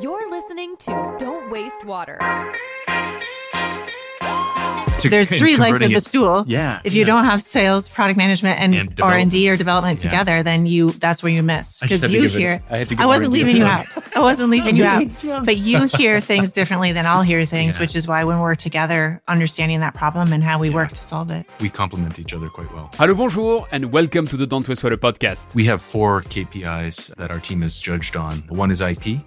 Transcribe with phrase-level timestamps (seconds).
[0.00, 2.18] You're listening to Don't Waste Water.
[5.00, 6.44] to- There's three legs of the it- stool.
[6.46, 7.06] Yeah, If you yeah.
[7.06, 9.98] don't have sales, product management, and, And R and D or development.
[10.00, 10.10] development Yeah.
[10.10, 12.62] together, then you that's where you miss because you give it- hear.
[12.70, 13.86] I had to give I wasn't leaving you out.
[14.14, 15.04] I wasn't leaving you out.
[15.44, 17.80] But you hear things differently than I'll hear things, Yeah.
[17.80, 21.30] which is why when we're together, understanding that problem and how we work to solve
[21.30, 21.46] it.
[21.60, 22.90] we complement each other quite well.
[22.98, 25.54] Hello, bonjour, and welcome to the Don't Waste Water podcast.
[25.54, 28.42] We have four KPIs that our team is judged on.
[28.50, 29.20] One is IP.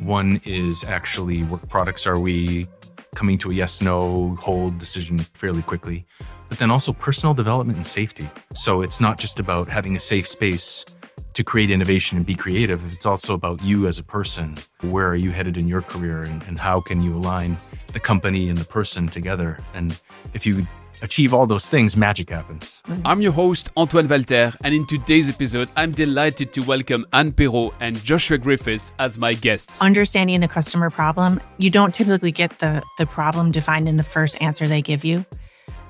[0.00, 2.68] One is actually what products are we
[3.14, 6.06] coming to a yes, no, hold decision fairly quickly.
[6.48, 8.28] But then also personal development and safety.
[8.54, 10.84] So it's not just about having a safe space
[11.32, 12.80] to create innovation and be creative.
[12.92, 14.56] It's also about you as a person.
[14.80, 17.58] Where are you headed in your career and, and how can you align
[17.92, 19.58] the company and the person together?
[19.74, 20.00] And
[20.32, 20.66] if you
[21.02, 22.82] achieve all those things, magic happens.
[22.86, 23.06] Mm-hmm.
[23.06, 27.74] I'm your host, Antoine Walter, and in today's episode, I'm delighted to welcome Ann Perreault
[27.80, 29.80] and Joshua Griffis as my guests.
[29.80, 34.40] Understanding the customer problem, you don't typically get the the problem defined in the first
[34.40, 35.24] answer they give you.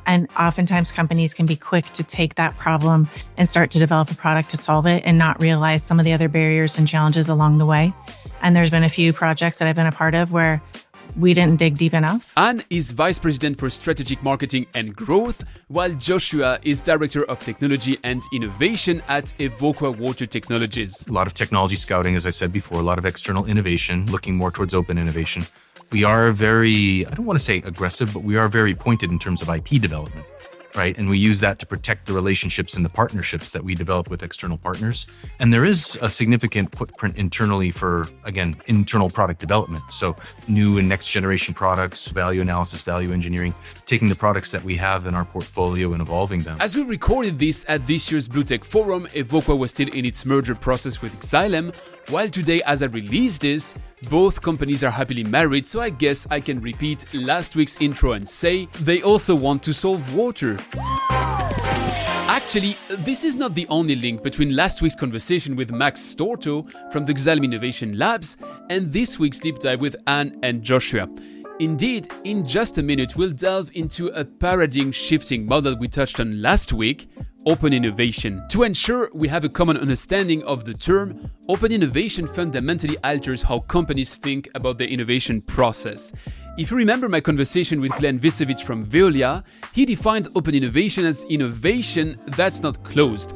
[0.07, 4.15] And oftentimes companies can be quick to take that problem and start to develop a
[4.15, 7.59] product to solve it and not realize some of the other barriers and challenges along
[7.59, 7.93] the way.
[8.41, 10.63] And there's been a few projects that I've been a part of where
[11.17, 12.33] we didn't dig deep enough.
[12.37, 17.99] Ann is Vice President for Strategic Marketing and Growth, while Joshua is Director of Technology
[18.05, 21.07] and Innovation at Evoqua Water Technologies.
[21.07, 24.37] a lot of technology scouting, as I said before, a lot of external innovation, looking
[24.37, 25.45] more towards open innovation.
[25.91, 29.19] We are very, I don't want to say aggressive, but we are very pointed in
[29.19, 30.27] terms of IP development,
[30.77, 30.97] right?
[30.99, 34.23] And we use that to protect the relationships and the partnerships that we develop with
[34.23, 35.07] external partners.
[35.39, 39.83] And there is a significant footprint internally for, again, internal product development.
[39.91, 40.17] So
[40.49, 43.55] new and next generation products, value analysis, value engineering,
[43.87, 46.59] taking the products that we have in our portfolio and evolving them.
[46.61, 50.25] As we recorded this at this year's Blue Tech Forum, Evoqua was still in its
[50.27, 51.75] merger process with Xylem,
[52.09, 53.75] while today, as I release this,
[54.09, 58.29] both companies are happily married, so I guess I can repeat last week's intro and
[58.29, 60.59] say they also want to solve water.
[62.29, 67.05] Actually, this is not the only link between last week's conversation with Max Storto from
[67.05, 68.37] the Xylem Innovation Labs
[68.71, 71.09] and this week's deep dive with Ann and Joshua.
[71.59, 76.41] Indeed, in just a minute, we'll delve into a paradigm shifting model we touched on
[76.43, 77.09] last week
[77.47, 78.45] open innovation.
[78.49, 83.61] To ensure we have a common understanding of the term, open innovation fundamentally alters how
[83.61, 86.13] companies think about their innovation process.
[86.59, 91.23] If you remember my conversation with Glenn Visevich from Veolia, he defined open innovation as
[91.25, 93.35] innovation that's not closed.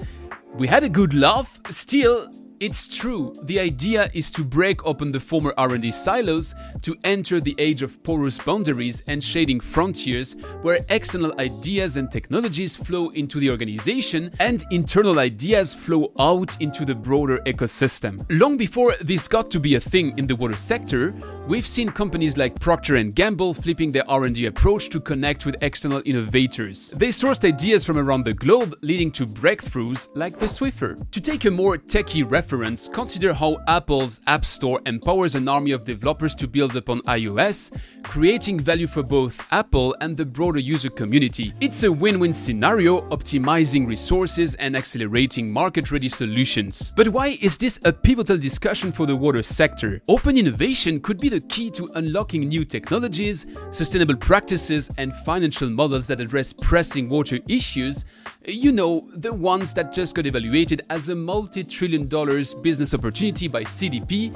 [0.54, 2.28] We had a good laugh, still,
[2.60, 3.34] it's true.
[3.44, 8.03] The idea is to break open the former R&D silos to enter the age of
[8.03, 14.66] porous boundaries and shading frontiers where external ideas and technologies flow into the organization and
[14.71, 18.25] internal ideas flow out into the broader ecosystem.
[18.28, 21.15] Long before this got to be a thing in the water sector,
[21.50, 26.00] we've seen companies like Procter & Gamble flipping their R&D approach to connect with external
[26.05, 26.93] innovators.
[26.93, 31.10] They sourced ideas from around the globe leading to breakthroughs like the Swiffer.
[31.10, 35.84] To take a more techie reference, consider how Apple's App Store empowers an army of
[35.84, 41.53] developers to build upon iOS, creating value for both Apple and the broader user community.
[41.60, 46.93] It's a win-win scenario, optimizing resources and accelerating market-ready solutions.
[46.94, 50.00] But why is this a pivotal discussion for the water sector?
[50.06, 56.06] Open innovation could be the key to unlocking new technologies, sustainable practices, and financial models
[56.09, 58.05] that address pressing water issues.
[58.47, 63.49] You know, the ones that just got evaluated as a multi trillion dollars business opportunity
[63.49, 64.34] by CDP.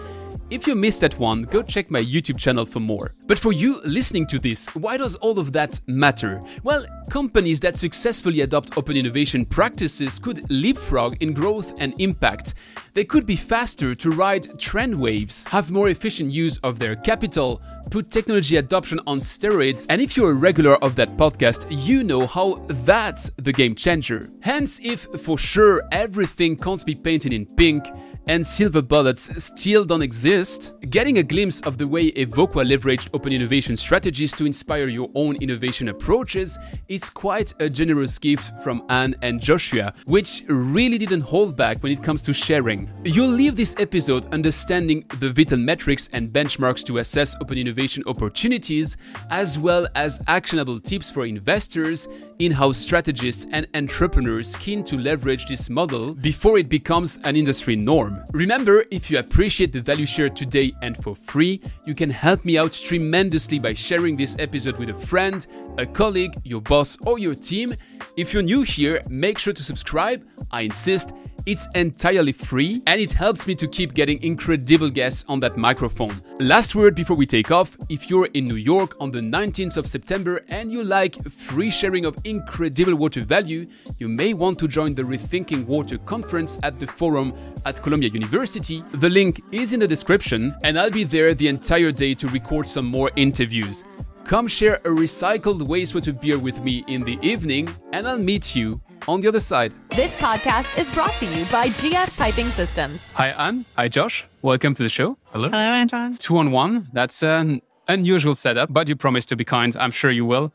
[0.50, 3.12] If you missed that one, go check my YouTube channel for more.
[3.26, 6.42] But for you listening to this, why does all of that matter?
[6.62, 12.54] Well, companies that successfully adopt open innovation practices could leapfrog in growth and impact.
[12.92, 17.62] They could be faster to ride trend waves, have more efficient use of their capital,
[17.90, 22.26] put technology adoption on steroids, and if you're a regular of that podcast, you know
[22.26, 24.30] how that's the game changer.
[24.40, 27.86] Hence, if for sure everything can't be painted in pink,
[28.26, 33.32] and silver bullets still don't exist, getting a glimpse of the way Evoqua leveraged open
[33.32, 39.14] innovation strategies to inspire your own innovation approaches is quite a generous gift from Ann
[39.22, 42.90] and Joshua, which really didn't hold back when it comes to sharing.
[43.04, 48.96] You'll leave this episode understanding the vital metrics and benchmarks to assess open innovation opportunities,
[49.30, 55.46] as well as actionable tips for investors, in house strategists, and entrepreneurs keen to leverage
[55.46, 58.13] this model before it becomes an industry norm.
[58.32, 62.58] Remember, if you appreciate the value shared today and for free, you can help me
[62.58, 65.46] out tremendously by sharing this episode with a friend,
[65.78, 67.74] a colleague, your boss, or your team.
[68.16, 70.26] If you're new here, make sure to subscribe.
[70.50, 71.12] I insist,
[71.46, 76.22] It's entirely free and it helps me to keep getting incredible guests on that microphone.
[76.40, 79.86] Last word before we take off if you're in New York on the 19th of
[79.86, 83.66] September and you like free sharing of incredible water value,
[83.98, 87.34] you may want to join the Rethinking Water conference at the Forum
[87.64, 88.82] at Columbia University.
[88.92, 92.68] The link is in the description, and I'll be there the entire day to record
[92.68, 93.84] some more interviews.
[94.24, 98.80] Come share a recycled wastewater beer with me in the evening, and I'll meet you
[99.06, 99.72] on the other side.
[99.90, 103.06] This podcast is brought to you by GF Piping Systems.
[103.14, 103.66] Hi, Ann.
[103.76, 104.24] Hi, Josh.
[104.40, 105.18] Welcome to the show.
[105.32, 105.50] Hello.
[105.50, 106.14] Hello, Antoine.
[106.14, 106.88] Two on one.
[106.92, 109.76] That's an unusual setup, but you promised to be kind.
[109.76, 110.52] I'm sure you will.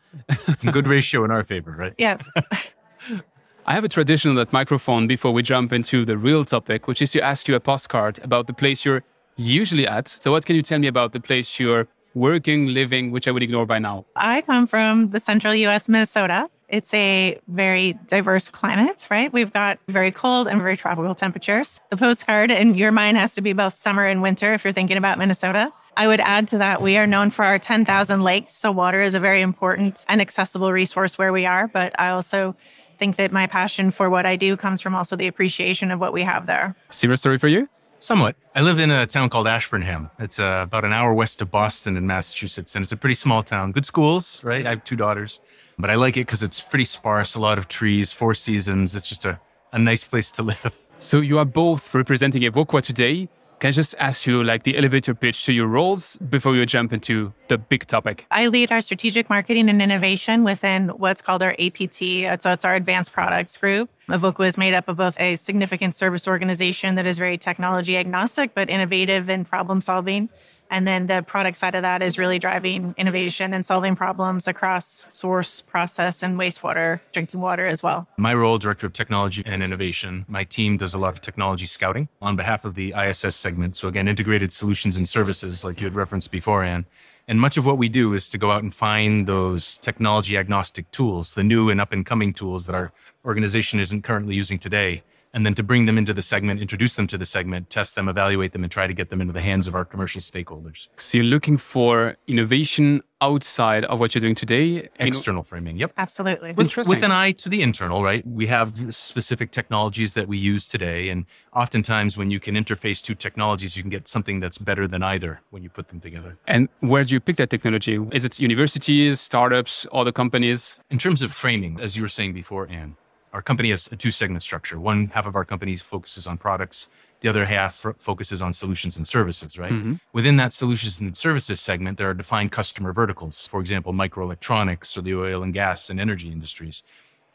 [0.71, 1.93] Good ratio in our favor, right?
[1.97, 2.27] Yes.
[3.69, 7.03] I have a tradition on that microphone before we jump into the real topic, which
[7.03, 9.03] is to ask you a postcard about the place you're
[9.35, 10.07] usually at.
[10.07, 13.43] So, what can you tell me about the place you're working, living, which I would
[13.43, 14.05] ignore by now?
[14.15, 16.49] I come from the central US, Minnesota.
[16.67, 19.31] It's a very diverse climate, right?
[19.31, 21.79] We've got very cold and very tropical temperatures.
[21.91, 24.97] The postcard in your mind has to be both summer and winter if you're thinking
[24.97, 25.71] about Minnesota.
[25.95, 28.53] I would add to that, we are known for our 10,000 lakes.
[28.55, 31.67] So, water is a very important and accessible resource where we are.
[31.67, 32.55] But I also
[32.99, 36.13] think that my passion for what I do comes from also the appreciation of what
[36.13, 36.75] we have there.
[36.89, 37.67] Similar story for you?
[37.99, 38.35] Somewhat.
[38.55, 40.09] I live in a town called Ashburnham.
[40.19, 43.41] It's uh, about an hour west of Boston in Massachusetts, and it's a pretty small
[43.43, 43.71] town.
[43.71, 44.65] Good schools, right?
[44.65, 45.41] I have two daughters,
[45.77, 48.95] but I like it because it's pretty sparse, a lot of trees, four seasons.
[48.95, 49.39] It's just a,
[49.73, 50.79] a nice place to live.
[50.99, 53.29] So, you are both representing Evoqua today.
[53.59, 56.93] Can I just ask you like the elevator pitch to your roles before we jump
[56.93, 58.25] into the big topic?
[58.31, 62.01] I lead our strategic marketing and innovation within what's called our APT.
[62.23, 63.89] Uh, so it's our advanced products group.
[64.07, 68.53] Evoqua is made up of both a significant service organization that is very technology agnostic,
[68.53, 70.29] but innovative in problem solving.
[70.69, 75.05] And then the product side of that is really driving innovation and solving problems across
[75.09, 78.07] source, process, and wastewater, drinking water as well.
[78.17, 82.07] My role, Director of Technology and Innovation, my team does a lot of technology scouting
[82.21, 83.75] on behalf of the ISS segment.
[83.75, 86.85] So, again, integrated solutions and services, like you had referenced before, Ann.
[87.27, 90.89] And much of what we do is to go out and find those technology agnostic
[90.91, 92.91] tools, the new and up and coming tools that our
[93.23, 95.03] organization isn't currently using today,
[95.33, 98.07] and then to bring them into the segment, introduce them to the segment, test them,
[98.07, 100.87] evaluate them, and try to get them into the hands of our commercial stakeholders.
[100.95, 104.89] So, you're looking for innovation outside of what you're doing today?
[104.99, 105.91] External framing, yep.
[105.97, 106.53] Absolutely.
[106.53, 106.89] With, Interesting.
[106.89, 108.25] with an eye to the internal, right?
[108.25, 111.09] We have specific technologies that we use today.
[111.09, 115.03] And oftentimes, when you can interface two technologies, you can get something that's better than
[115.03, 116.37] either when you put them together.
[116.47, 117.99] And where do you pick that technology?
[118.11, 120.79] Is it universities, startups, other companies?
[120.89, 122.95] In terms of framing, as you were saying before, Ann,
[123.33, 124.79] our company has a two segment structure.
[124.79, 126.87] One half of our company focuses on products,
[127.21, 129.71] the other half f- focuses on solutions and services, right?
[129.71, 129.95] Mm-hmm.
[130.13, 133.47] Within that solutions and services segment, there are defined customer verticals.
[133.47, 136.81] For example, microelectronics or the oil and gas and energy industries.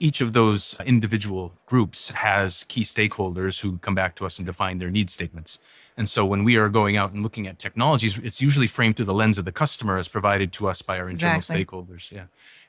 [0.01, 4.79] Each of those individual groups has key stakeholders who come back to us and define
[4.79, 5.61] their need statements.
[5.97, 9.05] And so when we are going out and looking at technologies, it's usually framed through
[9.07, 11.65] the lens of the customer as provided to us by our internal Exactly.
[11.65, 12.11] stakeholders.
[12.11, 12.25] Yeah.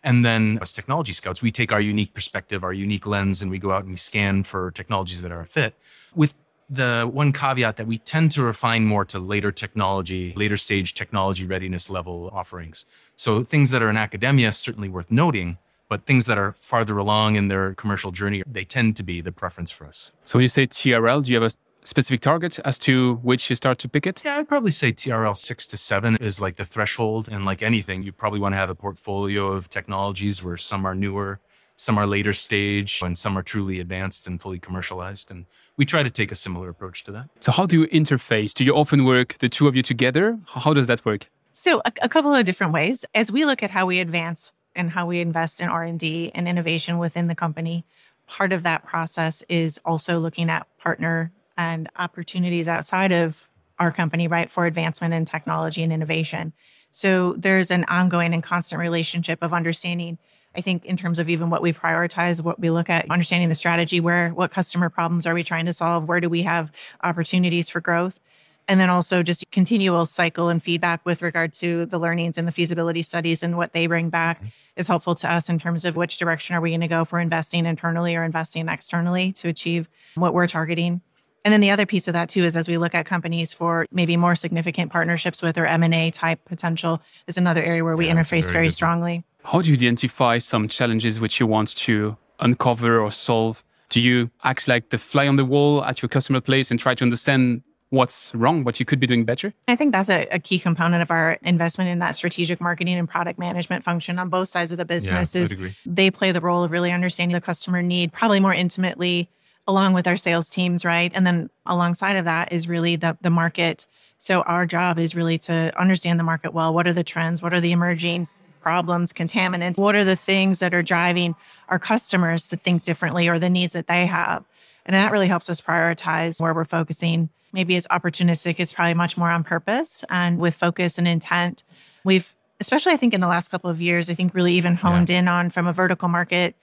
[0.06, 3.58] And then as technology scouts, we take our unique perspective, our unique lens, and we
[3.58, 5.74] go out and we scan for technologies that are a fit.
[6.14, 6.38] With
[6.70, 11.46] the one caveat that we tend to refine more to later technology, later stage technology
[11.46, 12.86] readiness level offerings.
[13.16, 15.58] So things that are in academia, certainly worth noting,
[15.90, 19.32] but things that are farther along in their commercial journey, they tend to be the
[19.32, 20.12] preference for us.
[20.24, 23.56] So, when you say TRL, do you have a specific target as to which you
[23.56, 24.24] start to pick it?
[24.26, 27.30] Yeah, I'd probably say TRL six to seven is like the threshold.
[27.30, 30.96] And like anything, you probably want to have a portfolio of technologies where some are
[30.96, 31.40] newer,
[31.76, 35.32] some are later stage, and some are truly advanced and fully commercialized.
[35.32, 35.46] And
[35.78, 37.30] we try to take a similar approach to that.
[37.40, 38.54] So, how do you interface?
[38.54, 40.40] Do you often work the two of you together?
[40.48, 41.30] How does that work?
[41.58, 43.06] So a, a couple of different ways.
[43.16, 46.98] As we look at how we advance and how we invest in R&D and innovation
[46.98, 47.86] within the company,
[48.28, 54.28] part of that process is also looking at partner and opportunities outside of our company,
[54.28, 56.54] right, for advancement in technology and innovation.
[56.92, 60.18] So there's an ongoing and constant relationship of understanding
[60.56, 63.56] I think in terms of even what we prioritize, what we look at, understanding the
[63.56, 66.72] strategy, where what customer problems are we trying to solve, where do we have
[67.04, 68.20] opportunities for growth,
[68.68, 72.52] and then also just continual cycle and feedback with regard to the learnings and the
[72.52, 74.48] feasibility studies and what they bring back mm-hmm.
[74.78, 77.20] is helpful to us in terms of which direction are we going to go for
[77.20, 81.02] investing internally or investing externally to achieve what we're targeting.
[81.46, 83.86] And then the other piece of that too is as we look at companies for
[83.92, 88.16] maybe more significant partnerships with or M&A type potential is another area where we Yeah,
[88.16, 89.24] interface very very strongly.
[89.44, 93.64] How do you identify some challenges which you want to uncover or solve?
[93.90, 96.96] Do you act like the fly on the wall at your customer place and try
[96.96, 97.62] to understand
[97.92, 99.54] what's wrong, what you could be doing better?
[99.68, 103.08] I think that's a, a key component of our investment in that strategic marketing and
[103.08, 106.64] product management function on both sides of the business I'd is they play the role
[106.64, 109.30] of really understanding the customer need probably more intimately
[109.68, 111.12] along with our sales teams, right?
[111.16, 113.88] And then alongside of that is really the the market.
[114.18, 116.74] So our job is really to understand the market well.
[116.74, 117.42] What are the trends?
[117.42, 118.28] What are the emerging
[118.62, 119.78] problems, contaminants?
[119.78, 121.36] What are the things that are driving
[121.70, 124.44] our customers to think differently or the needs that they have?
[124.86, 127.30] And that really helps us prioritize where we're focusing.
[127.52, 131.64] Maybe it's opportunistic, it's probably much more on purpose and with focus and intent.
[132.04, 135.10] We've, especially I think in the last couple of years, I think really even honed
[135.10, 135.20] yeah.
[135.20, 136.56] in on from a vertical market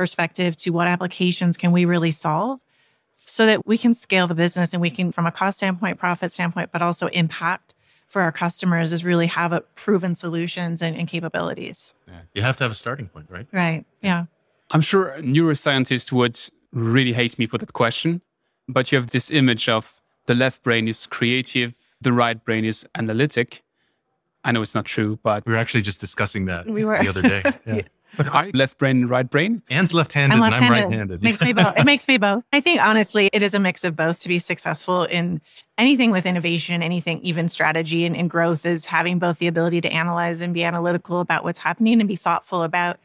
[0.00, 2.58] perspective to what applications can we really solve
[3.26, 6.32] so that we can scale the business and we can, from a cost standpoint, profit
[6.32, 7.74] standpoint, but also impact
[8.08, 11.92] for our customers is really have a proven solutions and, and capabilities.
[12.08, 12.20] Yeah.
[12.32, 13.46] You have to have a starting point, right?
[13.52, 13.84] Right.
[14.00, 14.24] Yeah.
[14.70, 16.40] I'm sure neuroscientists would
[16.72, 18.22] really hate me for that question,
[18.68, 22.88] but you have this image of the left brain is creative, the right brain is
[22.94, 23.62] analytic.
[24.44, 26.98] I know it's not true, but we were actually just discussing that we were.
[27.02, 27.42] the other day.
[27.66, 27.82] Yeah.
[28.16, 29.62] But I left brain, right brain?
[29.70, 30.66] Ann's left-handed, I'm left-handed.
[30.66, 31.22] and I'm right-handed.
[31.22, 31.76] Makes me both.
[31.76, 32.44] It makes me both.
[32.52, 35.40] I think honestly, it is a mix of both to be successful in
[35.78, 39.92] anything with innovation, anything, even strategy and, and growth is having both the ability to
[39.92, 42.98] analyze and be analytical about what's happening and be thoughtful about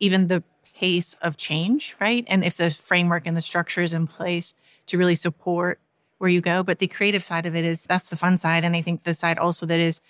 [0.00, 0.42] even the
[0.74, 2.24] pace of change, right?
[2.28, 4.54] And if the framework and the structure is in place
[4.86, 5.78] to really support
[6.18, 6.62] where you go.
[6.62, 8.64] But the creative side of it is that's the fun side.
[8.64, 10.00] And I think the side also that is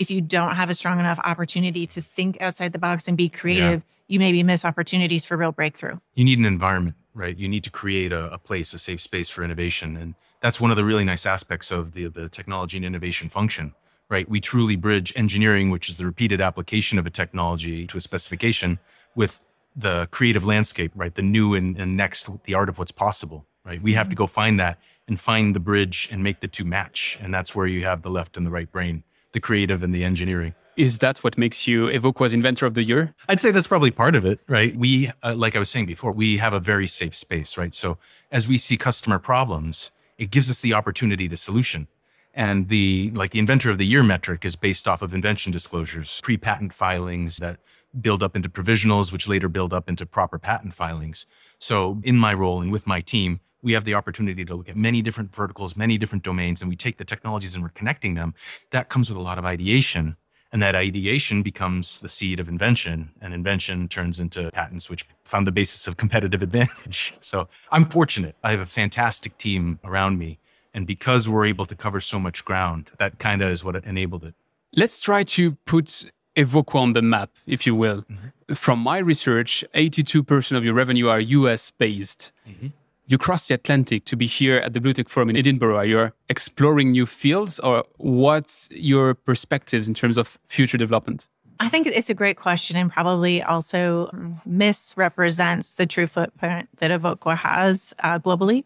[0.00, 3.28] if you don't have a strong enough opportunity to think outside the box and be
[3.28, 4.04] creative, yeah.
[4.08, 5.98] you maybe miss opportunities for real breakthrough.
[6.14, 7.36] You need an environment, right?
[7.36, 9.98] You need to create a, a, place, a safe space for innovation.
[9.98, 13.74] And that's one of the really nice aspects of the, the technology and innovation function,
[14.08, 14.26] right?
[14.26, 18.78] We truly bridge engineering, which is the repeated application of a technology to a specification,
[19.14, 19.44] with
[19.76, 21.14] the creative landscape, right?
[21.14, 23.82] The new and, and next, the art of what's possible, right?
[23.82, 24.22] We have to mm-hmm.
[24.22, 27.18] go find that and find the bridge and make the two match.
[27.20, 30.04] And that's where you have the left and the right brain the creative and the
[30.04, 30.54] engineering.
[30.76, 33.14] Is that what makes you Evoqua's Inventor of the Year?
[33.28, 34.74] I'd say that's probably part of it, right?
[34.76, 37.74] We, uh, like I was saying before, we have a very safe space, right?
[37.74, 37.98] So
[38.30, 41.88] as we see customer problems, it gives us the opportunity to solution.
[42.32, 46.20] And the like the inventor of the year metric is based off of invention disclosures,
[46.22, 47.58] pre-patent filings that
[48.00, 51.26] build up into provisionals, which later build up into proper patent filings.
[51.58, 54.76] So in my role and with my team, we have the opportunity to look at
[54.76, 58.34] many different verticals, many different domains, and we take the technologies and we're connecting them.
[58.70, 60.16] That comes with a lot of ideation.
[60.52, 65.46] And that ideation becomes the seed of invention, and invention turns into patents, which found
[65.46, 67.14] the basis of competitive advantage.
[67.20, 68.34] So I'm fortunate.
[68.42, 70.40] I have a fantastic team around me.
[70.74, 74.24] And because we're able to cover so much ground, that kind of is what enabled
[74.24, 74.34] it.
[74.74, 78.02] Let's try to put Evoqua on the map, if you will.
[78.02, 78.54] Mm-hmm.
[78.54, 82.32] From my research, 82% of your revenue are US based.
[82.48, 82.68] Mm-hmm
[83.10, 85.80] you crossed the Atlantic to be here at the Blue Tech Forum in Edinburgh.
[85.80, 91.28] You're you exploring new fields, or what's your perspectives in terms of future development?
[91.58, 94.10] I think it's a great question and probably also
[94.46, 98.64] misrepresents the true footprint that Evoqua has uh, globally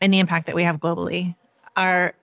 [0.00, 1.36] and the impact that we have globally.
[1.76, 2.14] Our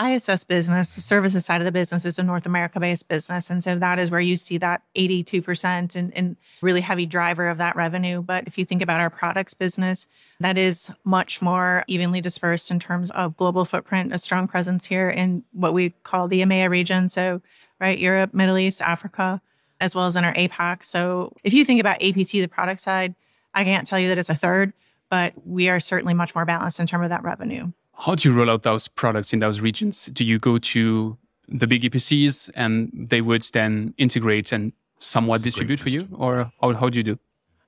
[0.00, 3.48] ISS business, the services side of the business, is a North America based business.
[3.48, 7.58] And so that is where you see that 82% and, and, really heavy driver of
[7.58, 8.22] that revenue.
[8.22, 10.06] But if you think about our products business,
[10.40, 15.10] that is much more evenly dispersed in terms of global footprint, a strong presence here
[15.10, 17.08] in what we call the EMEA region.
[17.08, 17.40] So,
[17.80, 19.40] right, Europe, Middle East, Africa,
[19.80, 20.84] as well as in our APAC.
[20.84, 23.14] So if you think about APT, the product side,
[23.52, 24.72] I can't tell you that it's a third,
[25.08, 27.70] but we are certainly much more balanced in terms of that revenue.
[27.98, 30.06] How do you roll out those products in those regions?
[30.06, 31.16] Do you go to
[31.48, 36.08] the big EPCs and they would then integrate and somewhat distribute for you?
[36.12, 37.18] Or how, how do you do?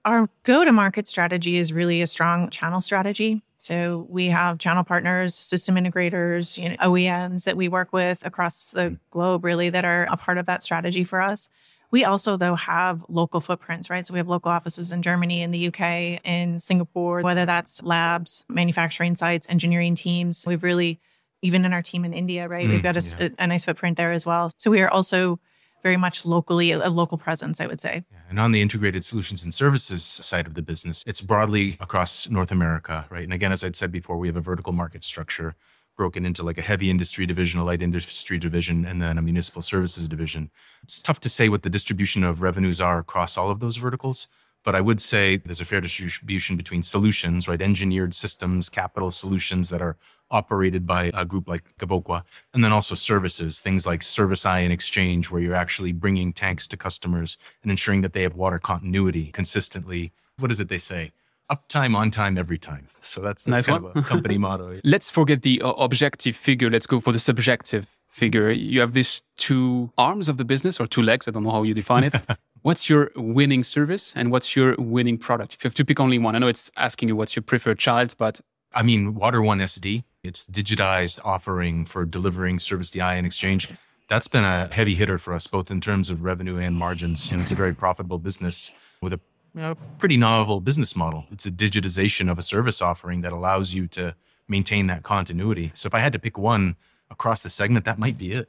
[0.05, 3.43] Our go to market strategy is really a strong channel strategy.
[3.59, 8.71] So we have channel partners, system integrators, you know, OEMs that we work with across
[8.71, 8.99] the mm.
[9.11, 11.49] globe, really, that are a part of that strategy for us.
[11.91, 14.07] We also, though, have local footprints, right?
[14.07, 18.45] So we have local offices in Germany, in the UK, in Singapore, whether that's labs,
[18.49, 20.45] manufacturing sites, engineering teams.
[20.47, 21.01] We've really,
[21.43, 22.67] even in our team in India, right?
[22.67, 23.29] Mm, we've got a, yeah.
[23.39, 24.51] a, nice footprint there as well.
[24.59, 25.39] So we are also
[25.83, 28.05] very much locally, a local presence, I would say.
[28.11, 32.29] Yeah, and on the integrated solutions and services side of the business, it's broadly across
[32.29, 33.23] North America, right?
[33.23, 35.55] And again, as I'd said before, we have a vertical market structure
[35.97, 39.63] broken into like a heavy industry division, a light industry division, and then a municipal
[39.63, 40.51] services division.
[40.83, 44.29] It's tough to say what the distribution of revenues are across all of those verticals,
[44.65, 47.63] but I would say there's a fair distribution between solutions, right?
[47.63, 49.97] Engineered systems, capital solutions that are
[50.31, 55.31] operated by a group like Evoqua, and then also services, things like Service Ion Exchange,
[55.31, 60.13] where you're actually bringing tanks to customers and ensuring that they have water continuity consistently.
[60.39, 61.13] What is it they say?
[61.51, 62.89] Uptime, on time, every time.
[63.01, 63.93] So that's, that's nice kind one.
[63.97, 64.81] of a company motto.
[64.85, 66.71] Let's forget the uh, objective figure.
[66.71, 68.51] Let's go for the subjective figure.
[68.51, 71.29] You have these two arms of the business or two legs.
[71.29, 72.15] I don't know how you define it.
[72.63, 75.55] what's your winning service and what's your winning product?
[75.55, 77.79] If you have to pick only one, I know it's asking you what's your preferred
[77.79, 78.41] child, but
[78.75, 83.71] I mean, Water One SD, it's digitized offering for delivering service to ion exchange.
[84.09, 87.33] That's been a heavy hitter for us, both in terms of revenue and margins.
[87.33, 89.21] And it's a very profitable business with a
[89.57, 91.25] you know, pretty novel business model.
[91.33, 94.15] It's a digitization of a service offering that allows you to
[94.47, 95.73] maintain that continuity.
[95.75, 96.77] So if I had to pick one
[97.11, 98.49] across the segment, that might be it.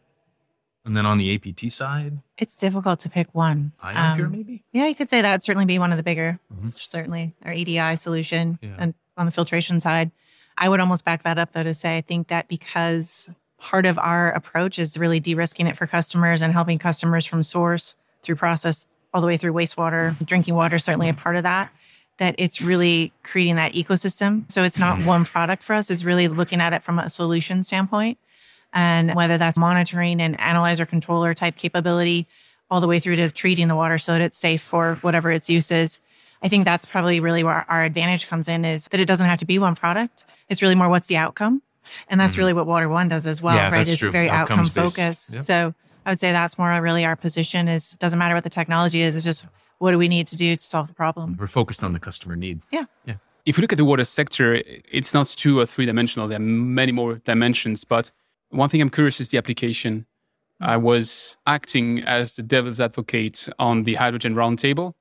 [0.86, 3.72] And then on the APT side, It's difficult to pick one.
[3.84, 4.64] Ionpure Um, maybe.
[4.74, 6.78] Yeah, you could say that would certainly be one of the bigger, Mhm.
[6.78, 8.76] certainly our EDI solution Yeah.
[8.78, 10.12] and on the filtration side.
[10.58, 13.98] I would almost back that up though to say I think that because part of
[13.98, 18.86] our approach is really de-risking it for customers and helping customers from source through process
[19.18, 21.72] all the way through wastewater, drinking water certainly a part of that.
[22.20, 24.50] That it's really creating that ecosystem.
[24.52, 25.06] So it's not Mhm.
[25.06, 25.90] one product for us.
[25.90, 28.20] It's really looking at it from a solution standpoint.
[28.72, 32.28] And whether that's monitoring and analyzer controller type capability,
[32.70, 35.50] all the way through to treating the water so that it's safe for whatever its
[35.50, 36.00] use is.
[36.44, 39.40] I think that's probably really where our advantage comes in is that it doesn't have
[39.40, 40.26] to be one product.
[40.48, 41.64] It's really more what's the outcome.
[42.08, 42.40] And that's Mhm.
[42.40, 43.88] really what Water One does as well, Yeah, right?
[43.88, 44.12] It's true.
[44.12, 45.34] very outcome focused.
[45.34, 45.42] Yep.
[45.44, 45.74] So
[46.08, 49.18] I would say that's more really our position is doesn't matter what the technology is,
[49.18, 49.46] it's just
[49.80, 51.36] what do we need to do to solve the problem?
[51.38, 52.62] We're focused on the customer need.
[52.72, 52.86] Yeah.
[53.06, 53.16] Yeah.
[53.46, 56.30] If you look at the water sector, it's not two or three dimensional.
[56.30, 56.40] There are
[56.80, 57.84] many more dimensions.
[57.84, 58.12] But
[58.50, 60.06] one thing I'm curious is the application.
[60.62, 64.94] I was acting as the devil's advocate on the hydrogen roundtable.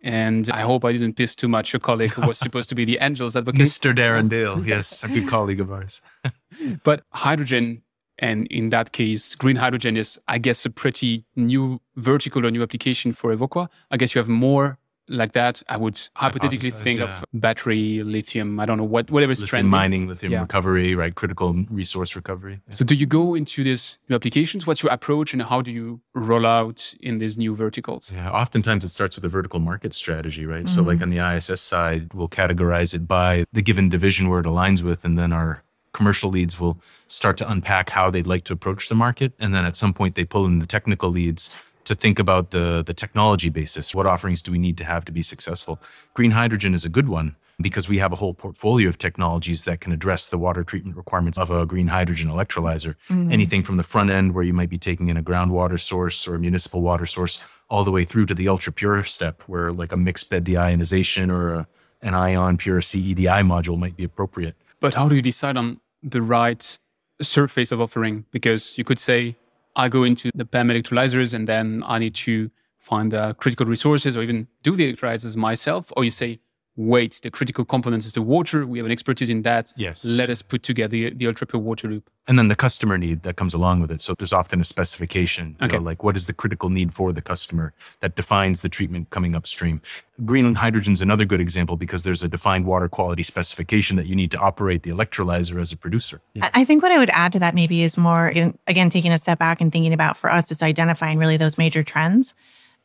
[0.00, 2.84] And I hope I didn't piss too much your colleague who was supposed to be
[2.84, 3.62] the angel's advocate.
[3.62, 3.92] Mr.
[3.94, 6.02] Darren Dale, yes, a good colleague of ours.
[6.84, 7.82] But hydrogen,
[8.22, 12.62] and in that case, green hydrogen is, I guess, a pretty new vertical or new
[12.62, 13.68] application for Evoqua.
[13.90, 15.60] I guess you have more like that.
[15.68, 17.06] I would hypothetically think yeah.
[17.06, 19.70] of battery, lithium, I don't know, what, whatever is Lithium trending.
[19.70, 20.42] mining, lithium Yeah.
[20.42, 21.12] recovery, right?
[21.12, 22.60] Critical resource recovery.
[22.70, 24.68] So, do you go into these new applications?
[24.68, 28.12] What's your approach, and how do you roll out in these new verticals?
[28.14, 30.68] Yeah, oftentimes it starts with a vertical market strategy, right?
[30.68, 31.02] So, like mm-hmm.
[31.02, 35.04] on the ISS side, we'll categorize it by the given division where it aligns with,
[35.04, 38.94] and then our commercial leads will start to unpack how they'd like to approach the
[38.94, 39.32] market.
[39.38, 41.52] And then at some point, they pull in the technical leads
[41.84, 43.94] to think about the, the technology basis.
[43.94, 45.80] What offerings do we need to have to be successful?
[46.14, 49.80] Green hydrogen is a good one because we have a whole portfolio of technologies that
[49.80, 52.94] can address the water treatment requirements of a green hydrogen electrolyzer.
[53.08, 53.32] Mm-hmm.
[53.32, 56.34] Anything from the front end, where you might be taking in a groundwater source or
[56.34, 59.92] a municipal water source, all the way through to the ultra pure step, where like
[59.92, 61.66] a mixed bed deionization or a,
[62.00, 64.56] an Ionpure CEDI module might be appropriate.
[64.80, 66.78] But how do you decide on the right
[67.20, 68.26] surface of offering?
[68.30, 69.36] Because you could say,
[69.74, 74.16] I go into the PEM electrolyzers and then I need to find the critical resources
[74.16, 75.92] or even do the electrolyzers myself.
[75.96, 76.40] Or you say,
[76.76, 78.66] wait, the critical component is the water.
[78.66, 79.72] We have an expertise in that.
[79.76, 80.04] Yes.
[80.04, 82.08] Let us put together the, the ultra pure water loop.
[82.26, 84.00] And then the customer need that comes along with it.
[84.00, 85.76] So there's often a specification, you Okay.
[85.76, 89.34] know, like what is the critical need for the customer that defines the treatment coming
[89.34, 89.82] upstream.
[90.24, 94.14] Green hydrogen is another good example because there's a defined water quality specification that you
[94.14, 96.20] need to operate the electrolyzer as a producer.
[96.40, 99.10] I I think what I would add to that maybe is more, again, again, taking
[99.12, 102.34] a step back and thinking about for us, it's identifying really those major trends.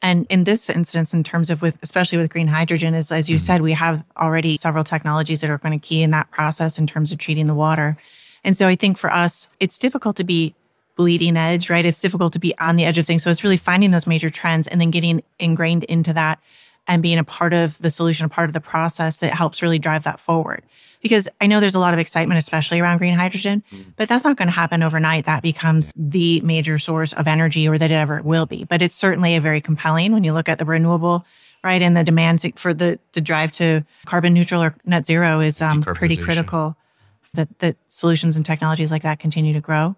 [0.02, 3.38] And in this instance, in terms of with, especially with green hydrogen, is as you
[3.38, 3.46] mm-hmm.
[3.46, 6.86] said, we have already several technologies that are going to key in that process in
[6.86, 7.98] terms of treating the water.
[8.44, 10.56] And so I think for us, it's difficult to be
[10.96, 11.86] bleeding edge, right?
[11.86, 13.24] It's difficult to be on the edge of things.
[13.24, 16.40] So it's really finding those major trends and then getting ingrained into that
[16.88, 19.80] and being a part of the solution, a part of the process that helps really
[19.80, 20.64] drive that forward.
[21.02, 23.64] Because I know there's a lot of excitement, especially around green hydrogen,
[23.98, 25.26] but that's not going to happen overnight.
[25.26, 28.64] That becomes the major source of energy or that it ever will be.
[28.64, 31.26] But it's certainly a very compelling when you look at the renewable,
[31.64, 31.82] right?
[31.82, 35.84] And the demands for the, the drive to carbon neutral or net zero is um,
[35.84, 36.76] pretty critical
[37.34, 39.96] that, that solutions and technologies like that continue to grow.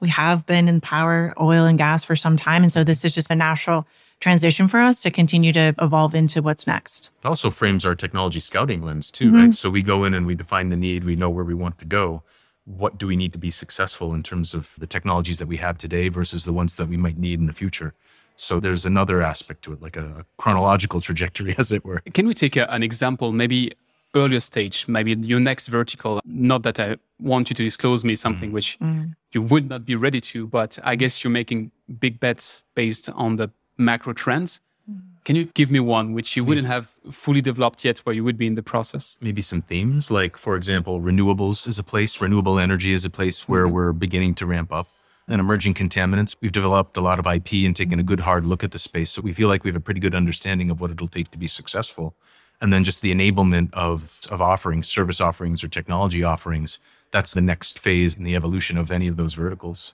[0.00, 2.62] We have been in power, oil, and gas for some time.
[2.62, 3.86] And so this is just a natural
[4.20, 7.10] transition for us to continue to evolve into what's next.
[7.24, 9.42] It also frames our technology scouting lens too, right?
[9.42, 9.50] Mm-hmm.
[9.52, 11.84] So we go in and we define the need, we know where we want to
[11.84, 12.22] go.
[12.64, 15.78] What do we need to be successful in terms of the technologies that we have
[15.78, 17.94] today versus the ones that we might need in the future?
[18.36, 22.00] So there's another aspect to it, like a chronological trajectory, as it were.
[22.12, 23.72] Can we take a, an example, maybe
[24.14, 26.20] earlier stage, maybe your next vertical?
[26.24, 28.52] Not that I want you to disclose me something mm.
[28.52, 29.14] which mm.
[29.32, 33.36] you would not be ready to, but I guess you're making big bets based on
[33.36, 34.60] the macro trends.
[34.90, 35.00] Mm-hmm.
[35.24, 38.38] Can you give me one which you wouldn't have fully developed yet, where you would
[38.38, 39.18] be in the process?
[39.20, 43.48] Maybe some themes, like, for example, renewables is a place, renewable energy is a place
[43.48, 43.74] where mm-hmm.
[43.74, 44.88] we're beginning to ramp up.
[45.30, 48.64] And emerging contaminants, we've developed a lot of IP and taken a good hard look
[48.64, 49.10] at the space.
[49.10, 51.38] So we feel like we have a pretty good understanding of what it'll take to
[51.38, 52.14] be successful.
[52.62, 56.78] And then just the enablement of, of offerings, service offerings or technology offerings.
[57.10, 59.92] That's the next phase in the evolution of any of those verticals.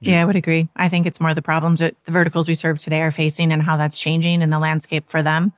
[0.00, 0.68] Yeah, I would agree.
[0.76, 3.62] I think it's more the problems that the verticals we serve today are facing and
[3.62, 5.52] how that's changing in the landscape for them.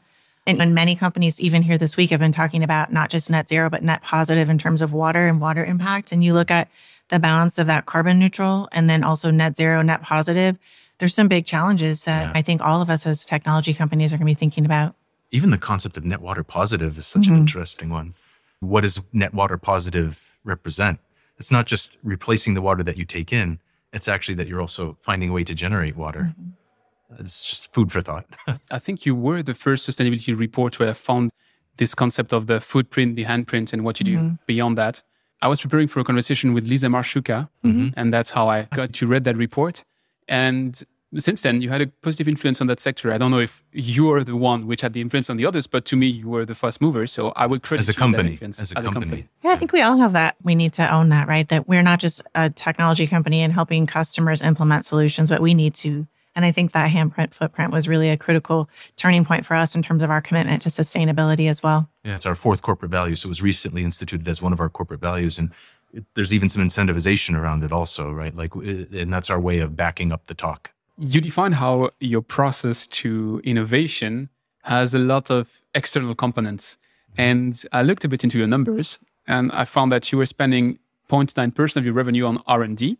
[0.46, 3.48] And, and many companies, even here this week, have been talking about not just net
[3.48, 6.10] zero, but net positive in terms of water and water impact.
[6.10, 6.68] And you look at
[7.08, 10.58] the balance of that carbon neutral and then also net zero, net positive.
[10.98, 12.32] There's some big challenges that Yeah.
[12.34, 14.96] I think all of us as technology companies are going to be thinking about.
[15.30, 17.28] Even the concept of net water positive is such Mhm.
[17.28, 18.14] an interesting one.
[18.58, 20.98] What does net water positive represent?
[21.38, 23.58] It's not just replacing the water that you take in,
[23.92, 26.32] it's actually that you're also finding a way to generate water.
[26.32, 27.22] Mm-hmm.
[27.22, 28.24] It's just food for thought.
[28.70, 31.30] I think you were the first sustainability report where I found
[31.76, 34.34] this concept of the footprint, the handprint, and what you do mm-hmm.
[34.46, 35.02] beyond that.
[35.42, 37.88] I was preparing for a conversation with Lisa Marshuka, mm-hmm.
[37.96, 39.84] and that's how I got to read that report.
[40.28, 40.80] And
[41.18, 43.12] since then, you had a positive influence on that sector.
[43.12, 45.84] I don't know if you're the one which had the influence on the others, but
[45.86, 47.06] to me, you were the first mover.
[47.06, 48.92] So I will credit as a you that company, influence as a company.
[48.92, 49.28] company.
[49.42, 50.36] Yeah, I think we all have that.
[50.42, 51.48] We need to own that, right?
[51.48, 55.74] That we're not just a technology company and helping customers implement solutions, but we need
[55.76, 56.06] to.
[56.34, 59.82] And I think that handprint footprint was really a critical turning point for us in
[59.82, 61.90] terms of our commitment to sustainability as well.
[62.04, 63.14] Yeah, it's our fourth corporate value.
[63.16, 65.38] So it was recently instituted as one of our corporate values.
[65.38, 65.52] And
[65.92, 68.34] it, there's even some incentivization around it also, right?
[68.34, 70.71] Like, and that's our way of backing up the talk.
[70.98, 74.28] You define how your process to innovation
[74.62, 76.78] has a lot of external components.
[77.12, 77.20] Mm-hmm.
[77.20, 80.78] And I looked a bit into your numbers and I found that you were spending
[81.08, 82.92] 0.9% of your revenue on R&D.
[82.92, 82.96] Mm-hmm.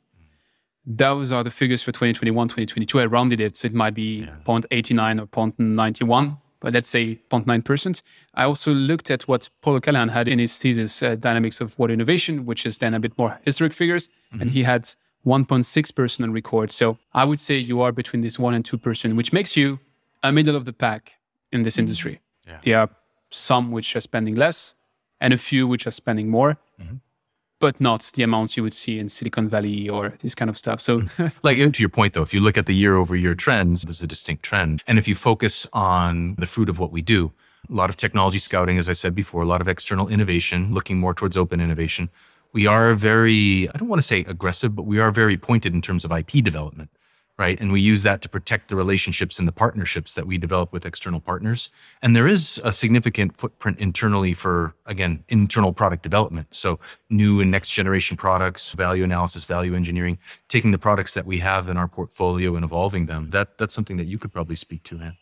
[0.85, 3.01] Those are the figures for 2021, 2022.
[3.01, 8.03] I rounded it, so it might be 0.89 or 0.91, but let's say 0.9%.
[8.35, 11.93] I also looked at what Paul O'Callaghan had in his thesis, uh, Dynamics of Water
[11.93, 14.51] Innovation, which is then a bit more historic figures, and mm-hmm.
[14.51, 14.91] he had
[15.27, 16.73] 1.6% on record.
[16.73, 19.79] So I would say you are between this 1 and 2%, which makes you
[20.23, 21.19] a middle of the pack
[21.51, 21.81] in this mm-hmm.
[21.81, 22.21] industry.
[22.47, 22.59] Yeah.
[22.63, 22.91] There are
[23.31, 24.75] some which are spending less
[25.21, 26.97] and a few which are spending more, mm-hmm.
[27.61, 30.81] but not the amounts you would see in Silicon Valley or this kind of stuff.
[30.81, 31.27] So mm-hmm.
[31.43, 34.03] Like to your point though, if you look at the year over year trends, there's
[34.03, 34.83] a distinct trend.
[34.87, 37.33] And if you focus on the fruit of what we do,
[37.71, 40.99] a lot of technology scouting, as I said before, a lot of external innovation, looking
[40.99, 42.11] more towards open innovation.
[42.53, 45.81] We are very, I don't want to say aggressive, but we are very pointed in
[45.81, 46.91] terms of IP development,
[47.39, 47.59] right?
[47.59, 50.85] And we use that to protect the relationships and the partnerships that we develop with
[50.85, 51.71] external partners.
[52.03, 56.55] And there is a significant footprint internally for, again, internal product development.
[56.55, 61.39] So new and next generation products, value analysis, value engineering, taking the products that we
[61.39, 63.31] have in our portfolio and evolving them.
[63.31, 65.17] That that's something that you could probably speak to, Ann.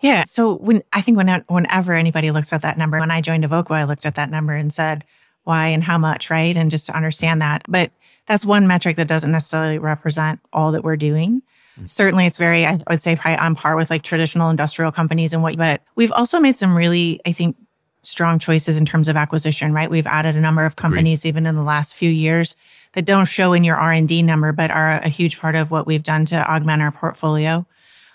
[0.00, 0.24] Yeah.
[0.24, 3.76] So when I think when whenever anybody looks at that number, when I joined Evoqua,
[3.76, 5.04] I looked at that number and said,
[5.48, 6.56] why and how much, right?
[6.56, 7.64] And just to understand that.
[7.68, 7.90] But
[8.26, 11.42] that's one metric that doesn't necessarily represent all that we're doing.
[11.80, 11.88] Mm.
[11.88, 15.42] Certainly it's very, I would say probably on par with like traditional industrial companies and
[15.42, 17.56] what, but we've also made some really, I think,
[18.02, 19.90] strong choices in terms of acquisition, right?
[19.90, 22.54] We've added a number of companies even in the last few years
[22.92, 26.02] that don't show in your R&D number, but are a huge part of what we've
[26.02, 27.66] done to augment our portfolio.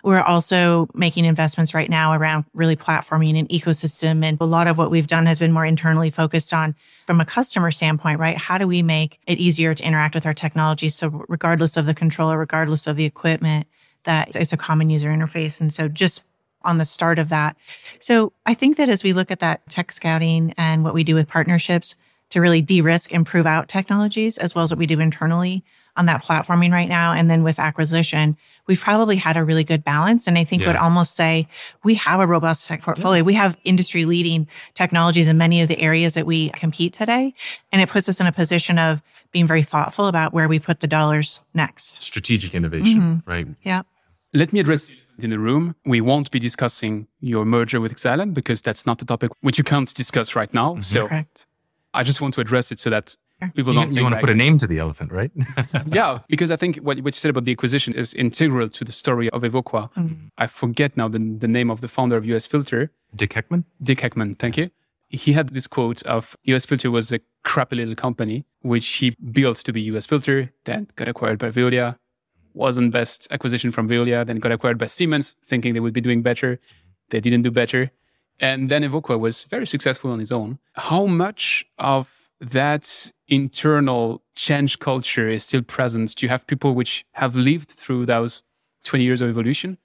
[0.03, 4.23] We're also making investments right now around really platforming an ecosystem.
[4.23, 6.75] And a lot of what we've done has been more internally focused on
[7.07, 8.37] from a customer standpoint, right?
[8.37, 10.89] How do we make it easier to interact with our technology?
[10.89, 13.65] So regardless of the controller, regardless of the equipment,
[14.03, 15.61] that it's a common user interface.
[15.61, 16.21] And so just
[16.63, 17.55] on the start of that.
[17.99, 21.15] So I think that as we look at that tech scouting and what we do
[21.15, 21.95] with partnerships
[22.29, 25.63] to really de-risk and prove out technologies, as well as what we do internally
[25.95, 28.35] on that platforming right now, and then with acquisition,
[28.67, 30.27] we've probably had a really good balance.
[30.27, 31.47] And I think would almost say
[31.83, 33.23] we have a robust tech portfolio.
[33.23, 37.33] We have industry leading technologies in many of the areas that we compete today.
[37.71, 39.01] And it puts us in a position of
[39.31, 42.01] being very thoughtful about where we put the dollars next.
[42.01, 43.29] Strategic innovation, mm-hmm.
[43.29, 43.47] right?
[43.63, 43.83] Yeah.
[44.33, 45.75] let me address in the room.
[45.85, 49.63] We won't be discussing your merger with Xylem because that's not the topic which you
[49.63, 50.73] can't discuss right now.
[50.73, 50.81] Mm-hmm.
[50.81, 51.45] So Correct.
[51.93, 53.15] I just want to address it so that
[53.55, 55.31] people You, don't you think want to put a name to the elephant, right?
[55.91, 58.91] yeah, because I think what, what you said about the acquisition is integral to the
[58.91, 59.91] story of Evoqua.
[59.93, 60.27] Mm-hmm.
[60.37, 63.65] I forget now the, the name of the founder of US Filter, Dick Heckmann?
[63.81, 64.37] Dick Heckmann.
[64.37, 64.71] Thank you.
[65.09, 69.57] He had this quote of US Filter was a crappy little company, which he built
[69.57, 71.97] to be US Filter, then got acquired by Veolia,
[72.53, 76.21] wasn't best acquisition from Veolia, then got acquired by Siemens, thinking they would be doing
[76.21, 76.59] better.
[77.09, 77.91] They didn't do better.
[78.39, 80.59] And then Evoqua was very successful on his own.
[80.73, 86.15] How much of that internal change culture is still present?
[86.15, 88.43] Do you have people which have lived through those
[88.83, 89.77] 20 years of evolution?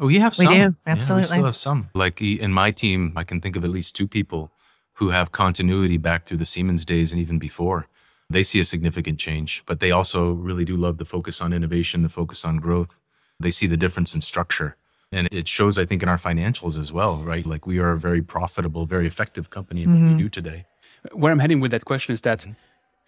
[0.00, 0.46] Oh, we have some.
[0.46, 0.70] We some.
[0.70, 1.22] do, Yeah, absolutely.
[1.22, 1.90] we still have some.
[1.94, 4.52] Like in my team, I can think of at least two people
[4.94, 7.86] who have continuity back through the Siemens days and even before.
[8.30, 12.02] They see a significant change, but they also really do love the focus on innovation,
[12.02, 13.00] the focus on growth.
[13.40, 14.76] They see the difference in structure.
[15.10, 17.46] And it shows, I think, in our financials as well, right?
[17.46, 20.18] Like we are a very profitable, very effective company in what we mm-hmm.
[20.18, 20.66] do today.
[21.12, 22.46] Where I'm heading with that question is that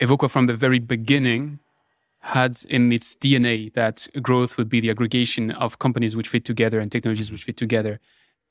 [0.00, 1.58] Evoqua from the very beginning
[2.20, 6.78] had in its DNA that growth would be the aggregation of companies which fit together
[6.80, 7.98] and technologies which fit together.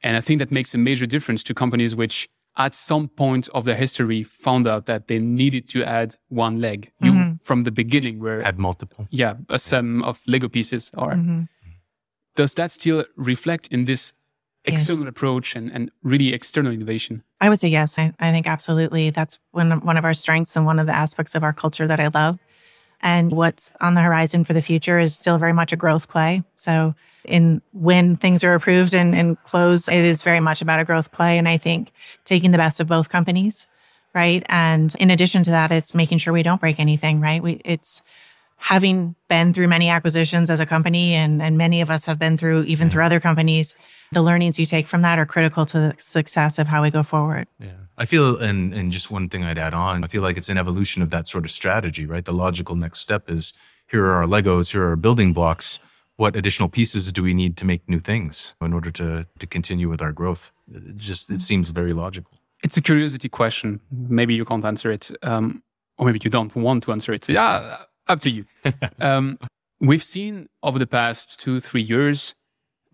[0.02, 3.65] And I think that makes a major difference to companies which at some point of
[3.65, 6.91] their history found out that they needed to add one leg.
[7.02, 7.34] You Mm-hmm.
[7.43, 9.08] from the beginning were Add multiple.
[9.12, 11.13] yeah, a sum of Lego pieces are.
[11.13, 11.41] Mm-hmm.
[12.36, 14.13] Does that still reflect in this
[14.65, 14.82] Yes.
[14.82, 17.24] external approach and, and really external innovation?
[17.39, 17.98] I would say yes.
[17.98, 19.10] I, I think absolutely.
[19.10, 21.88] That's one of, one of our strengths and one of the aspects of our culture
[21.88, 22.38] that I love.
[23.02, 26.43] And what's on the horizon for the future is still very much a growth play.
[26.56, 30.86] So, in when things are approved and, and closed, it is very much about a
[30.86, 31.38] growth play.
[31.38, 31.91] And I think
[32.26, 33.67] taking the best of both companies,
[34.13, 34.43] right?
[34.48, 37.41] And in addition to that, it's making sure we don't break anything, right?
[37.41, 38.04] We it's
[38.60, 42.38] having been through many acquisitions as a company, and and many of us have been
[42.38, 43.76] through even through other companies.
[44.12, 47.04] The learnings you take from that are critical to the success of how we go
[47.04, 47.48] forward.
[47.60, 47.74] Yeah.
[47.95, 50.58] I feel, and, and just one thing I'd add on, I feel like it's an
[50.58, 52.26] evolution of that sort of strategy, right?
[52.26, 53.54] The logical next step is
[53.88, 55.80] here are our Legos, here are our building blocks.
[56.15, 59.89] What additional pieces do we need to make new things in order to, to continue
[59.89, 60.52] with our growth?
[60.74, 62.39] It just, it seems very logical.
[62.63, 63.80] It's a curiosity question.
[63.91, 65.62] Maybe you can't answer it, um,
[65.98, 67.30] or maybe you don't want to answer it.
[67.30, 67.78] Yeah,
[68.10, 68.45] up to you.
[69.00, 69.39] um,
[69.80, 72.36] we've seen over the past two, three years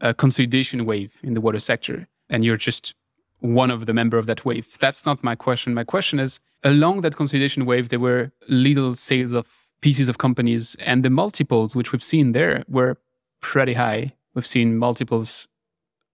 [0.01, 2.93] a consolidation wave in the water sector, and you're just
[3.39, 4.77] one of the member of that wave.
[4.79, 5.73] That's not my question.
[5.73, 9.47] My question is along that consolidation wave, there were little sales of
[9.81, 12.97] pieces of companies, and the multiples which we've seen there were
[13.39, 14.13] pretty high.
[14.33, 15.47] We've seen multiples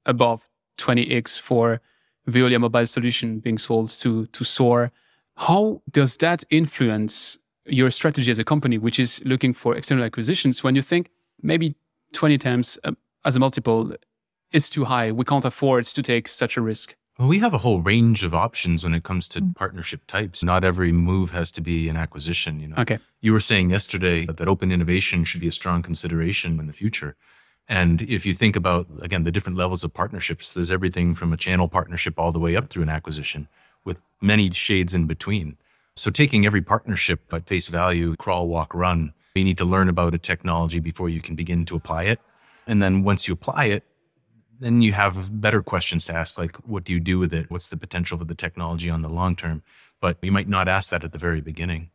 [0.05, 1.79] above 20x for
[2.27, 4.91] Veolia Mobile Solution being sold to to Soar.
[5.37, 7.37] How does that influence
[7.71, 11.09] your strategy as a company, which is looking for external acquisitions, when you think
[11.41, 11.75] maybe
[12.13, 12.91] 20 times uh,
[13.25, 13.93] as a multiple
[14.51, 16.95] is too high, we can't afford to take such a risk?
[17.17, 20.43] Well, we have a whole range of options when it comes to partnership types.
[20.43, 22.59] Not every move has to be an acquisition.
[22.59, 22.99] You know, Okay.
[23.21, 27.15] you were saying yesterday that open innovation should be a strong consideration in the future.
[27.69, 31.37] And if you think about, again, the different levels of partnerships, there's everything from a
[31.37, 33.47] channel partnership all the way up through an acquisition
[33.85, 35.57] with many shades in between.
[35.95, 40.13] So taking every partnership at face value, crawl, walk, run, you need to learn about
[40.13, 42.19] a technology before you can begin to apply it.
[42.65, 43.83] And then once you apply it,
[44.59, 47.49] then you have better questions to ask, like, what do you do with it?
[47.49, 49.63] What's the potential for the technology on the long term?
[49.99, 51.89] But you might not ask that at the very beginning.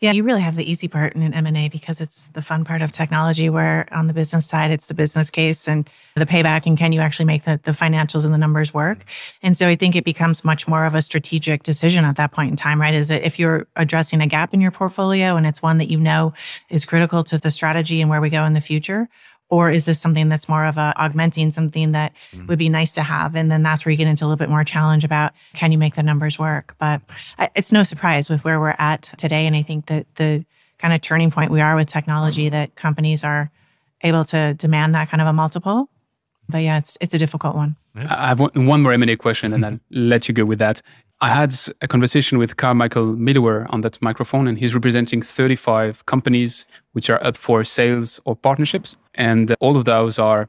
[0.00, 2.82] Yeah, you really have the easy part in an M&A because it's the fun part
[2.82, 6.78] of technology where on the business side, it's the business case and the payback and
[6.78, 9.04] can you actually make the, the financials and the numbers work?
[9.42, 12.50] And so I think it becomes much more of a strategic decision at that point
[12.50, 12.94] in time, right?
[12.94, 15.98] Is it if you're addressing a gap in your portfolio and it's one that you
[15.98, 16.32] know
[16.70, 19.08] is critical to the strategy and where we go in the future?
[19.50, 22.46] Or is this something that's more of a augmenting something that mm-hmm.
[22.46, 23.34] would be nice to have?
[23.34, 25.78] And then that's where you get into a little bit more challenge about can you
[25.78, 26.74] make the numbers work?
[26.78, 27.00] But
[27.38, 29.46] I- it's no surprise with where we're at today.
[29.46, 30.44] And I think that the
[30.78, 32.52] kind of turning point we are with technology mm-hmm.
[32.52, 33.50] that companies are
[34.02, 35.88] able to demand that kind of a multiple.
[36.48, 37.76] But yeah, it's it's a difficult one.
[37.94, 39.74] I have one, one more M&A question and mm-hmm.
[39.74, 40.82] I'll let you go with that.
[41.20, 46.64] I had a conversation with Carmichael Middleware on that microphone and he's representing 35 companies
[46.92, 48.96] which are up for sales or partnerships.
[49.18, 50.48] And all of those are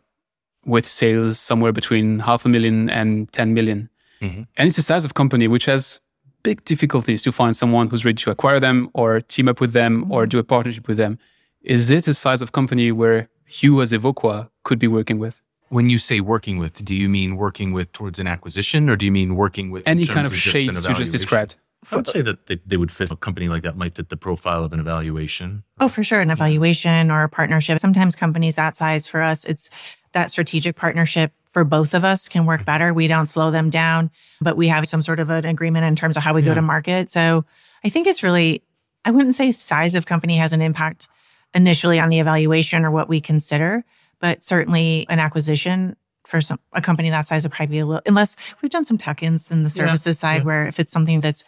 [0.65, 3.89] with sales somewhere between half a million and 10 million.
[4.21, 4.47] Mhm.
[4.55, 5.99] And it's a size of company which has
[6.43, 10.09] big difficulties to find someone who's ready to acquire them or team up with them
[10.11, 11.17] or do a partnership with them.
[11.61, 13.27] Is it a size of company where
[13.61, 15.41] you as Evoqua could be working with?
[15.69, 19.05] When you say working with, do you mean working with towards an acquisition or do
[19.05, 21.55] you mean working with in Any terms kind of shades you just described.
[21.91, 24.17] I would say that they, they would fit a company like that might fit the
[24.17, 25.63] profile of an evaluation.
[25.79, 26.19] Oh, for sure.
[26.19, 27.79] An evaluation or a partnership.
[27.79, 29.69] Sometimes companies that size for us, it's
[30.11, 32.93] that strategic partnership for both of us can work better.
[32.93, 34.11] We don't slow them down,
[34.41, 36.61] but we have some sort of an agreement in terms of how we go to
[36.61, 37.09] market.
[37.09, 37.45] So
[37.83, 38.61] I think it's really,
[39.05, 41.07] I wouldn't say size of company has an impact
[41.55, 43.83] initially on the evaluation or what we consider,
[44.19, 45.95] but certainly an acquisition
[46.27, 48.99] for some a company that size would probably be a little unless we've done some
[48.99, 50.43] tuck-ins in the Yeah, services side yeah.
[50.43, 51.43] where if it's something that's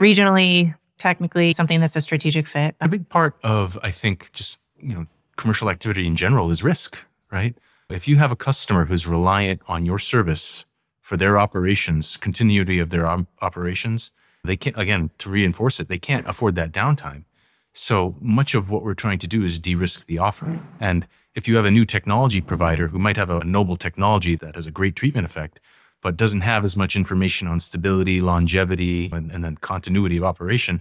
[0.00, 2.74] regionally, technically, something that's a strategic fit.
[2.80, 5.06] A big part of, I think, just, you know,
[5.36, 6.96] commercial activity in general is risk,
[7.30, 7.56] right?
[7.88, 10.64] If you have a customer who's reliant on your service
[11.00, 14.10] for their operations, continuity of their op- operations,
[14.44, 17.24] they can't, again, to reinforce it, they can't afford that downtime.
[17.72, 20.60] So much of what we're trying to do is de risk the offer.
[20.80, 24.56] And if you have a new technology provider who might have a noble technology that
[24.56, 25.60] has a great treatment effect,
[26.02, 30.80] but doesn't have as much information on stability, longevity, and, and then continuity of operation,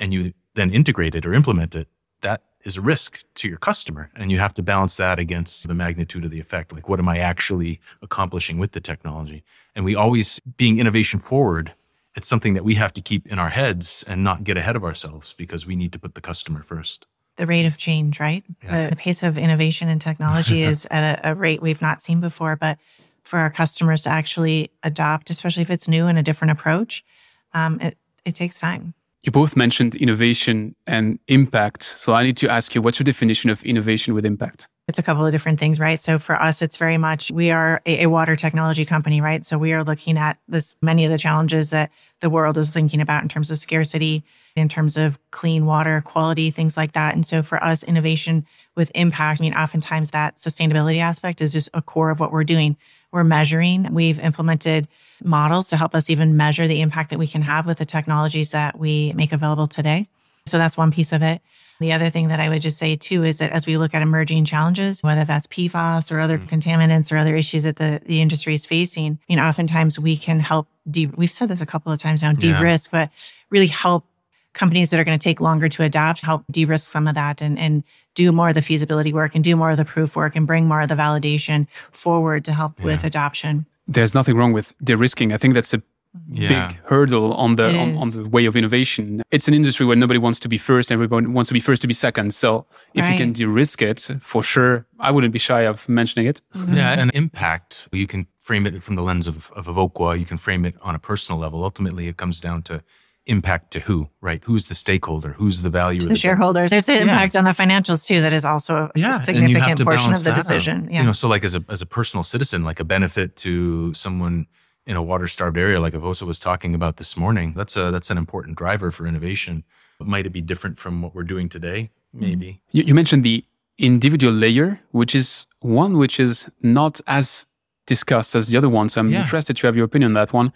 [0.00, 1.88] and you then integrate it or implement it,
[2.22, 4.10] that is a risk to your customer.
[4.16, 6.72] And you have to balance that against the magnitude of the effect.
[6.72, 9.44] Like, what am I actually accomplishing with the technology?
[9.74, 11.74] And we always, being innovation forward,
[12.16, 14.84] it's something that we have to keep in our heads and not get ahead of
[14.84, 17.06] ourselves because we need to put the customer first.
[17.36, 18.44] the rate of change, right?
[18.62, 18.84] Yeah.
[18.84, 22.20] The, the pace of innovation and technology is at a, a rate we've not seen
[22.20, 22.56] before.
[22.56, 22.78] But
[23.24, 27.04] for our customers to actually adopt, especially if it's new and a different approach,
[27.52, 28.94] um, it, it takes time.
[29.24, 31.82] You both mentioned innovation and impact.
[31.82, 34.68] So I need to ask you, what's your definition of innovation with impact?
[34.86, 35.98] It's a couple of different things, right?
[35.98, 39.42] So for us, it's very much we are a, a, water technology company, right?
[39.42, 43.00] So we are looking at this many of the challenges that the world is thinking
[43.00, 44.24] about in terms of scarcity,
[44.56, 47.14] in terms of clean water quality, things like that.
[47.14, 51.70] And so for us, innovation with impact, I mean, oftentimes that sustainability aspect is just
[51.72, 52.76] a core of what we're doing.
[53.14, 53.94] We're measuring.
[53.94, 54.88] We've implemented
[55.22, 58.50] models to help us even measure the impact that we can have with the technologies
[58.50, 60.08] that we make available today.
[60.46, 61.40] So that's one piece of it.
[61.80, 64.02] The other thing that I would just say too is that as we look at
[64.02, 66.48] emerging challenges, whether that's PFAS or other mm.
[66.48, 70.40] contaminants or other issues that the, the industry is facing, I mean, oftentimes we can
[70.40, 73.06] help de- we've said this a couple of times now, de-risk, yeah.
[73.06, 73.10] but
[73.50, 74.04] really help
[74.54, 77.58] companies that are going to take longer to adopt, help de-risk some of that and,
[77.58, 80.46] and do more of the feasibility work and do more of the proof work and
[80.46, 82.86] bring more of the validation forward to help yeah.
[82.86, 83.66] with adoption.
[83.86, 85.32] There's nothing wrong with de-risking.
[85.32, 85.82] I think that's a
[86.30, 86.68] yeah.
[86.68, 89.22] big hurdle on the on, on, the way of innovation.
[89.30, 91.88] It's an industry where nobody wants to be first, everybody wants to be first to
[91.88, 92.32] be second.
[92.34, 93.12] So if right.
[93.12, 96.40] you can de-risk it, for sure, I wouldn't be shy of mentioning it.
[96.54, 96.76] Mm-hmm.
[96.76, 100.38] Yeah, and impact, you can frame it from the lens of, of Evoqua, you can
[100.38, 101.64] frame it on a personal level.
[101.64, 102.82] Ultimately, it comes down to
[103.26, 104.42] impact to who, right?
[104.44, 105.32] Who's the stakeholder?
[105.32, 106.00] Who's the value?
[106.00, 106.70] To the, the shareholders.
[106.70, 107.02] There's an yeah.
[107.02, 108.20] impact on the financials too.
[108.20, 109.18] That is also a yeah.
[109.18, 110.84] significant portion of the decision.
[110.84, 110.90] Out.
[110.90, 111.00] Yeah.
[111.00, 114.46] You know, so like as a as a personal citizen, like a benefit to someone
[114.86, 117.54] in a water starved area like Avosa was talking about this morning.
[117.56, 119.64] That's a that's an important driver for innovation.
[120.00, 121.90] Might it be different from what we're doing today?
[122.14, 122.20] Mm-hmm.
[122.20, 122.62] Maybe.
[122.72, 123.44] You, you mentioned the
[123.78, 127.46] individual layer, which is one which is not as
[127.86, 128.88] discussed as the other one.
[128.88, 129.22] So I'm yeah.
[129.22, 130.52] interested to have your opinion on that one.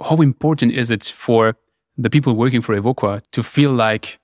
[0.00, 1.56] How important is it for
[1.96, 4.18] the people working for Evoqua to feel like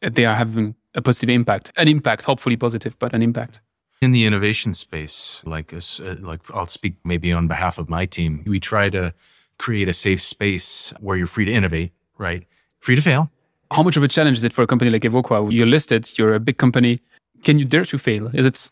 [0.00, 3.60] they are having a positive impact, an impact, hopefully positive, but an impact?
[4.02, 5.80] in the innovation space, like uh,
[6.20, 9.14] like I'll speak maybe on behalf of my team, we try to
[9.58, 12.44] create a safe space where you're free to innovate, right?
[12.80, 13.30] Free to fail.
[13.70, 15.50] How much of a challenge is it for a company like Evoqua?
[15.52, 17.00] You're listed, you're a big company.
[17.44, 18.28] Can you dare to fail?
[18.34, 18.70] Is it?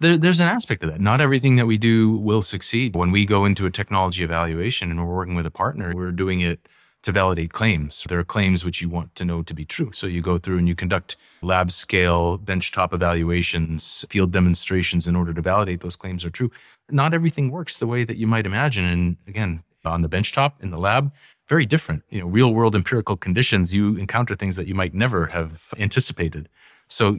[0.00, 1.00] There, there's an aspect of that.
[1.00, 2.96] Not everything that we do will succeed.
[2.96, 6.40] When we go into a technology evaluation and we're working with a partner, we're doing
[6.40, 6.66] it
[7.04, 8.04] to validate claims.
[8.08, 9.92] There are claims which you want to know to be true.
[9.92, 15.34] So you go through and you conduct lab scale, benchtop evaluations, field demonstrations in order
[15.34, 16.50] to validate those claims are true.
[16.90, 18.86] Not everything works the way that you might imagine.
[18.86, 21.12] And again, on the benchtop in the lab,
[21.46, 22.04] very different.
[22.08, 26.48] You know, real world empirical conditions, you encounter things that you might never have anticipated.
[26.88, 27.18] So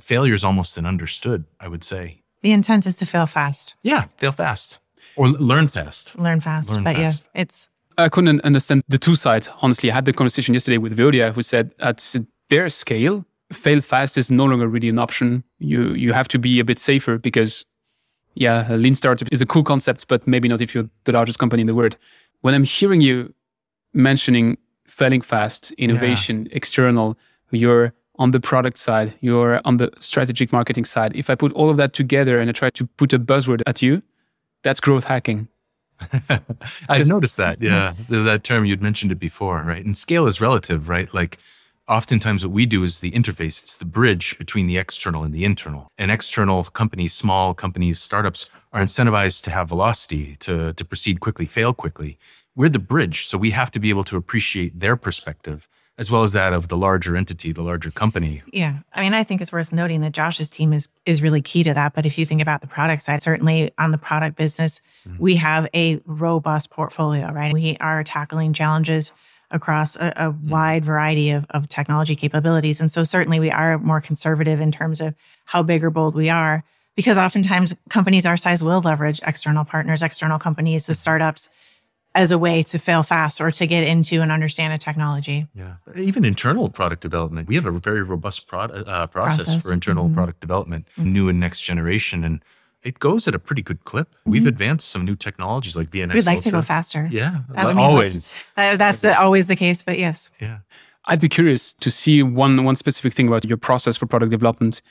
[0.00, 2.22] failure is almost an understood, I would say.
[2.40, 3.74] The intent is to fail fast.
[3.82, 4.78] Yeah, fail fast
[5.16, 6.18] or learn fast.
[6.18, 6.70] Learn fast.
[6.70, 7.28] Learn but fast.
[7.34, 7.69] yeah, it's
[8.00, 9.50] I couldn't understand the two sides.
[9.62, 12.16] Honestly, I had the conversation yesterday with Veolia, who said at
[12.48, 15.44] their scale, fail fast is no longer really an option.
[15.58, 17.64] You you have to be a bit safer because,
[18.34, 21.38] yeah, a lean startup is a cool concept, but maybe not if you're the largest
[21.38, 21.96] company in the world.
[22.40, 23.34] When I'm hearing you
[23.92, 26.56] mentioning failing fast, innovation, yeah.
[26.56, 27.16] external,
[27.50, 31.16] you're on the product side, you're on the strategic marketing side.
[31.16, 33.82] If I put all of that together and I try to put a buzzword at
[33.82, 34.02] you,
[34.62, 35.48] that's growth hacking.
[36.88, 37.60] I noticed that.
[37.60, 37.94] Yeah.
[38.08, 39.84] that term, you'd mentioned it before, right?
[39.84, 41.12] And scale is relative, right?
[41.12, 41.38] Like
[41.88, 45.44] oftentimes what we do is the interface, it's the bridge between the external and the
[45.44, 45.88] internal.
[45.98, 51.46] And external companies, small companies, startups are incentivized to have velocity, to, to proceed quickly,
[51.46, 52.18] fail quickly.
[52.54, 53.26] We're the bridge.
[53.26, 55.68] So we have to be able to appreciate their perspective
[56.00, 58.42] as well as that of the larger entity, the larger company.
[58.52, 58.78] Yeah.
[58.94, 61.74] I mean, I think it's worth noting that Josh's team is is really key to
[61.74, 61.92] that.
[61.92, 65.22] But if you think about the product side, certainly on the product business, mm-hmm.
[65.22, 67.52] we have a robust portfolio, right?
[67.52, 69.12] We are tackling challenges
[69.50, 70.48] across a, a mm-hmm.
[70.48, 72.80] wide variety of, of technology capabilities.
[72.80, 76.30] And so certainly we are more conservative in terms of how big or bold we
[76.30, 76.64] are,
[76.96, 80.98] because oftentimes companies our size will leverage external partners, external companies, the mm-hmm.
[80.98, 81.50] startups
[82.14, 85.46] as a way to fail fast or to get into and understand a technology.
[85.54, 85.74] Yeah.
[85.94, 87.48] Even internal product development.
[87.48, 90.14] We have a very robust pro- uh, process, process, for internal mm-hmm.
[90.14, 91.12] product development, mm-hmm.
[91.12, 92.24] new and next generation.
[92.24, 92.44] And
[92.82, 94.10] it goes at a pretty good clip.
[94.10, 94.30] Mm-hmm.
[94.30, 96.14] We've advanced some new technologies like VNX.
[96.14, 96.50] We'd like Ultra.
[96.50, 97.08] to go faster.
[97.10, 98.34] Yeah, I mean, always.
[98.56, 100.32] Uh, that's the, always the case, but yes.
[100.40, 100.58] Yeah.
[101.06, 104.82] I'd be curious to see one one specific thing about your process for product development.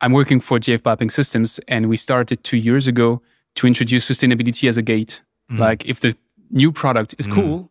[0.00, 3.22] I'm working for GF Piping Systems, and we started two years ago
[3.54, 5.22] to introduce sustainability as a gate.
[5.50, 5.62] Mm-hmm.
[5.62, 6.16] Like if the
[6.50, 7.34] new product is mm.
[7.34, 7.70] cool,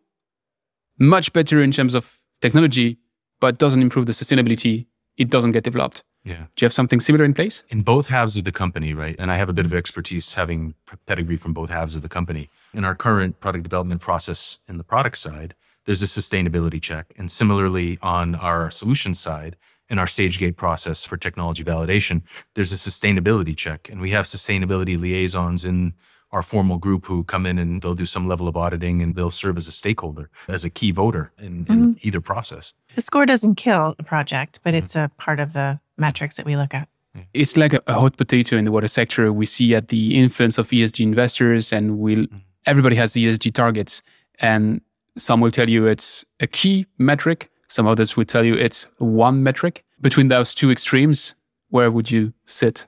[0.98, 2.98] much better in terms of technology,
[3.40, 6.04] but doesn't improve the sustainability, it doesn't get developed.
[6.24, 6.46] Yeah.
[6.56, 7.62] Do you have something similar in place?
[7.68, 9.14] In both halves of the company, right?
[9.18, 10.74] And I have a bit of expertise having
[11.06, 12.50] pedigree from both halves of the company.
[12.74, 15.54] In our current product development process in the product side,
[15.84, 17.14] there's a sustainability check.
[17.16, 19.56] And similarly, on our solution side,
[19.88, 22.22] in our stage gate process for technology validation,
[22.54, 23.88] there's a sustainability check.
[23.88, 25.94] And we have sustainability liaisons in
[26.36, 29.30] our formal group who come in and they'll do some level of auditing and they'll
[29.44, 31.98] serve as a stakeholder, as a key voter in, in Mhm.
[32.02, 32.74] either process.
[32.94, 36.54] The score doesn't kill a project, but it's a part of the metrics that we
[36.56, 36.88] look at.
[37.32, 39.32] It's like a, a hot potato in the water sector.
[39.32, 42.26] We see at the influence of ESG investors, and we'll,
[42.66, 44.02] everybody has ESG targets.
[44.38, 44.82] And
[45.16, 47.48] some will tell you it's a key metric.
[47.68, 49.82] Some others will tell you it's one metric.
[50.02, 51.34] Between those two extremes,
[51.70, 52.86] where would you sit?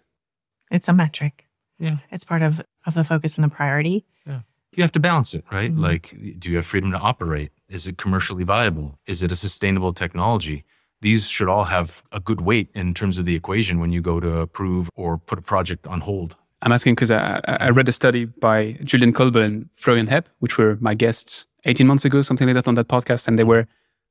[0.71, 1.47] It's a metric.
[1.79, 1.99] Yeah.
[2.11, 4.05] It's part of, of the focus and the priority.
[4.77, 5.75] You have to balance it, right?
[5.75, 5.81] Mhm.
[5.89, 6.05] Like,
[6.39, 7.51] do you have freedom to operate?
[7.69, 8.99] Is it commercially viable?
[9.07, 10.65] Is it a sustainable technology?
[11.01, 14.21] These should all have a good weight in terms of the equation when you go
[14.21, 16.37] to approve or put a project on hold.
[16.63, 20.25] I'm asking because I, I I read a study by Julian Kölbel and Florian Heeb,
[20.43, 23.27] which were my guests 18 months ago, something like that on that podcast.
[23.27, 23.67] And they were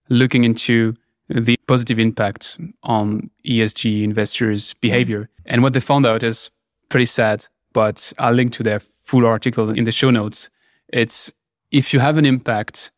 [0.10, 0.96] looking into
[1.30, 5.30] the positive impact on ESG investors' behavior.
[5.46, 6.52] And what they found out is
[6.90, 7.46] pretty sad,
[7.78, 10.50] but I'll link to their full article in the show notes.
[10.92, 11.32] It's
[11.70, 12.92] if you have an impact,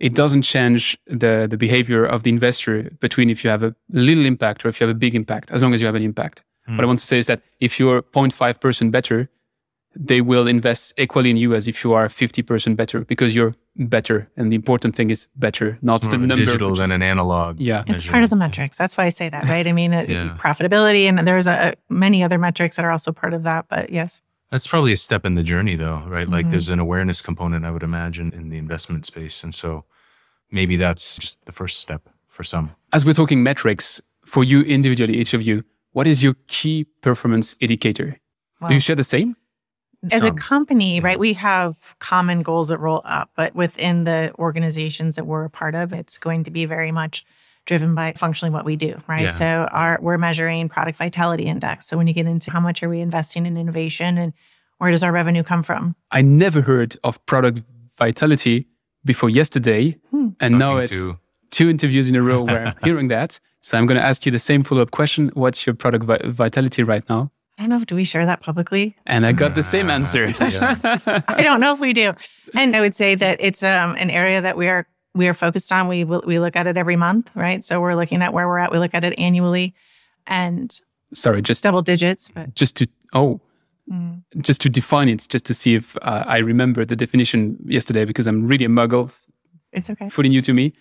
[0.00, 4.26] it doesn't change the, the behavior of the investor between if you have a little
[4.26, 6.42] impact or if you have a big impact, as long as you have an impact.
[6.66, 6.74] Hmm.
[6.74, 9.30] What I want to say is that if you're 0.5% better,
[9.98, 14.28] they will invest equally in you as if you are 50% better because you're better.
[14.36, 16.44] And the important thing is better, not More the of a number.
[16.44, 17.58] digital than an analog.
[17.60, 17.82] Yeah.
[17.86, 18.76] It's It's part of the metrics.
[18.76, 19.66] That's why I say that, right?
[19.66, 20.36] I mean, uh, Yeah.
[20.38, 23.66] profitability, and there's a, many other metrics that are also part of that.
[23.68, 26.28] But yes, That's probably a step in the journey, though, right?
[26.28, 26.50] Like Mhm.
[26.52, 29.42] there's an awareness component, I would imagine, in the investment space.
[29.42, 29.84] And so
[30.52, 32.70] maybe that's just the first step for some.
[32.92, 37.56] As we're talking metrics, for you individually, each of you, what is your key performance
[37.60, 38.18] indicator?
[38.60, 39.34] Well, Do you share the same?
[40.12, 40.36] As a Some.
[40.36, 45.44] company, right, we have common goals that roll up, but within the organizations that we're
[45.44, 47.24] a part of, it's going to be very much
[47.66, 49.22] driven by functionally what we do, right?
[49.22, 49.30] Yeah.
[49.30, 51.86] So our we're measuring product vitality index.
[51.86, 54.32] So when you get into how much are we investing in innovation and
[54.78, 55.96] where does our revenue come from?
[56.10, 57.60] I never heard of product
[57.98, 58.66] vitality
[59.04, 59.98] before yesterday.
[60.10, 60.28] Hmm.
[60.40, 61.18] And now it's to-
[61.50, 63.40] two interviews in a row where I'm hearing that.
[63.60, 65.30] So I'm going to ask you the same follow up question.
[65.34, 67.32] What's your product vi- vitality right now?
[67.58, 68.96] I don't know if do we share that publicly?
[69.06, 70.26] And I got the same answer.
[70.40, 72.12] I don't know if we do.
[72.54, 75.72] And I would say that it's um, an area that we are we are focused
[75.72, 75.88] on.
[75.88, 77.64] We will- we look at it every month, right?
[77.64, 78.70] So we're looking at where we're at.
[78.70, 79.74] We look at it annually,
[80.26, 80.78] and
[81.14, 82.30] Sorry, just double digits.
[82.30, 83.40] But just to oh,
[83.90, 88.04] mm, just to define it, just to see if uh, I remember the definition yesterday
[88.04, 89.10] because I'm really a muggle,
[89.72, 90.10] it's okay.
[90.10, 90.74] fully new to me.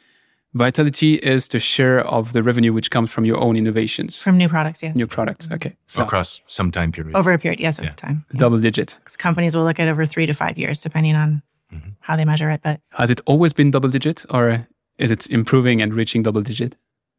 [0.55, 4.47] Vitality is the share of the revenue which comes from your own innovations, From new
[4.47, 4.95] products, yes.
[4.95, 5.49] new products.
[5.51, 7.13] Okay, so across some time period.
[7.13, 7.87] Over a period, yes, Yeah.
[7.89, 8.23] over time.
[8.37, 8.97] double digit.
[9.03, 11.41] 'Cause companies will look at over three to five years, depending on
[11.73, 11.95] Mhm.
[11.99, 12.61] how they measure it.
[12.63, 14.65] But Has it always been double digit, or
[14.97, 16.77] is it improving and reaching double digit?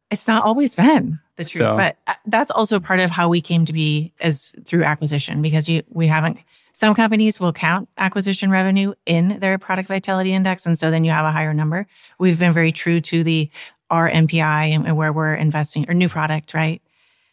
[0.09, 1.59] it's not always been the truth.
[1.61, 5.43] So- but uh, that's also part of how we came to be as through acquisition
[5.43, 6.37] because you we haven't.
[6.77, 11.09] Some companies will count acquisition revenue in their product vitality index, and so then you
[11.09, 11.87] have a higher number.
[12.19, 13.49] We've been very true to the
[13.89, 16.79] our MPI and, and where we're investing or new product, right?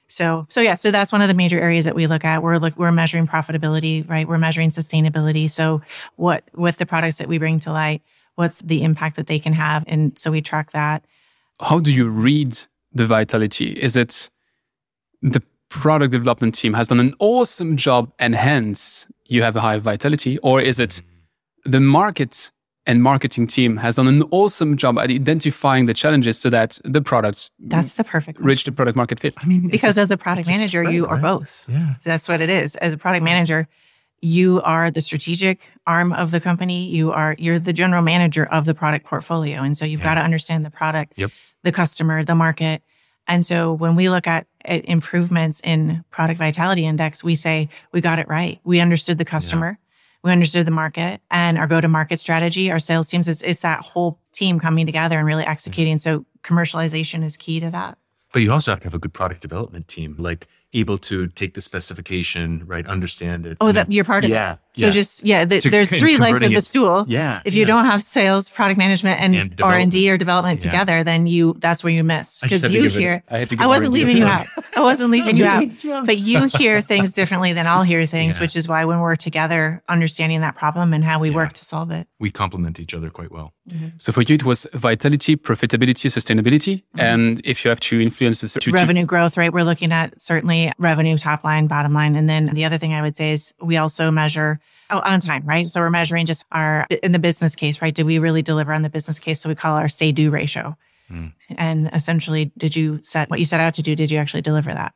[0.08, 2.42] So, so yeah, so that's one of the major areas that we look at.
[2.42, 4.26] We're look, we're measuring profitability, right?
[4.26, 5.50] We're measuring sustainability.
[5.50, 5.82] So,
[6.16, 8.00] what with the products that we bring to light,
[8.36, 11.04] what's the impact that they can have, and so we track that.
[11.60, 12.58] How do you read
[12.94, 13.72] the vitality?
[13.72, 14.30] Is it
[15.20, 15.42] the
[15.80, 20.38] product development team has done an awesome job and hence you have a high vitality,
[20.38, 21.02] or is it
[21.64, 22.52] the market
[22.86, 27.00] and marketing team has done an awesome job at identifying the challenges so that the
[27.02, 29.34] product That's the perfect reach the product market fit?
[29.38, 31.22] I mean, because a- as a product it's a manager, spread, you are right?
[31.22, 31.64] both.
[31.66, 31.94] Yeah.
[32.04, 32.76] That's what it is.
[32.76, 33.66] As a product manager,
[34.20, 36.86] you are the strategic arm of the company.
[36.88, 40.10] You are you're the general manager of the product portfolio, and so you've Yeah.
[40.10, 41.30] got to understand the product, Yep.
[41.64, 42.82] the customer, the market.
[43.26, 48.00] And so when we look at, at improvements in product vitality index, we say we
[48.00, 48.60] got it right.
[48.64, 49.78] We understood the customer,
[50.22, 52.70] we understood the market, and our go to market strategy.
[52.70, 55.98] Our sales teams, it's, it's that whole team coming together and really executing.
[55.98, 57.98] So commercialization is key to that.
[58.32, 61.54] But you also have to have a good product development team, like able to take
[61.54, 62.86] the specification, right?
[62.86, 63.56] Understand it.
[63.60, 64.60] Oh, that you're part of it.
[64.76, 64.80] Yeah.
[64.82, 64.92] So yeah.
[64.92, 67.04] just yeah, the, there's three legs of the it- stool.
[67.08, 67.40] yeah.
[67.44, 67.66] If you yeah.
[67.66, 70.70] don't have sales, product management, and, And R and D or development Yeah.
[70.70, 73.22] together, then you that's where you miss because you give it- hear.
[73.30, 74.46] I, had to I wasn't R&D leaving you out.
[74.76, 76.06] I wasn't leaving you out.
[76.06, 78.42] But you hear things differently than I'll hear things, Yeah.
[78.42, 81.36] which is why when we're together, understanding that problem and how we Yeah.
[81.36, 82.06] work to solve it.
[82.18, 83.52] We complement each other quite well.
[83.70, 83.88] Mm-hmm.
[83.98, 86.82] So for you, it was vitality, profitability, sustainability.
[86.82, 87.00] Mm-hmm.
[87.00, 89.52] And if you have to influence the th- to- to- revenue growth, right?
[89.52, 92.16] We're looking at certainly revenue, top line, bottom line.
[92.16, 95.44] And then the other thing I would say is we also measure oh, on time,
[95.44, 95.68] right?
[95.68, 97.94] So we're measuring just our, in the business case, right?
[97.94, 99.40] Did we really deliver on the business case?
[99.40, 100.76] So we call our say do ratio.
[101.10, 101.32] Mm.
[101.56, 103.94] And essentially, did you set what you set out to do?
[103.94, 104.94] Did you actually deliver that?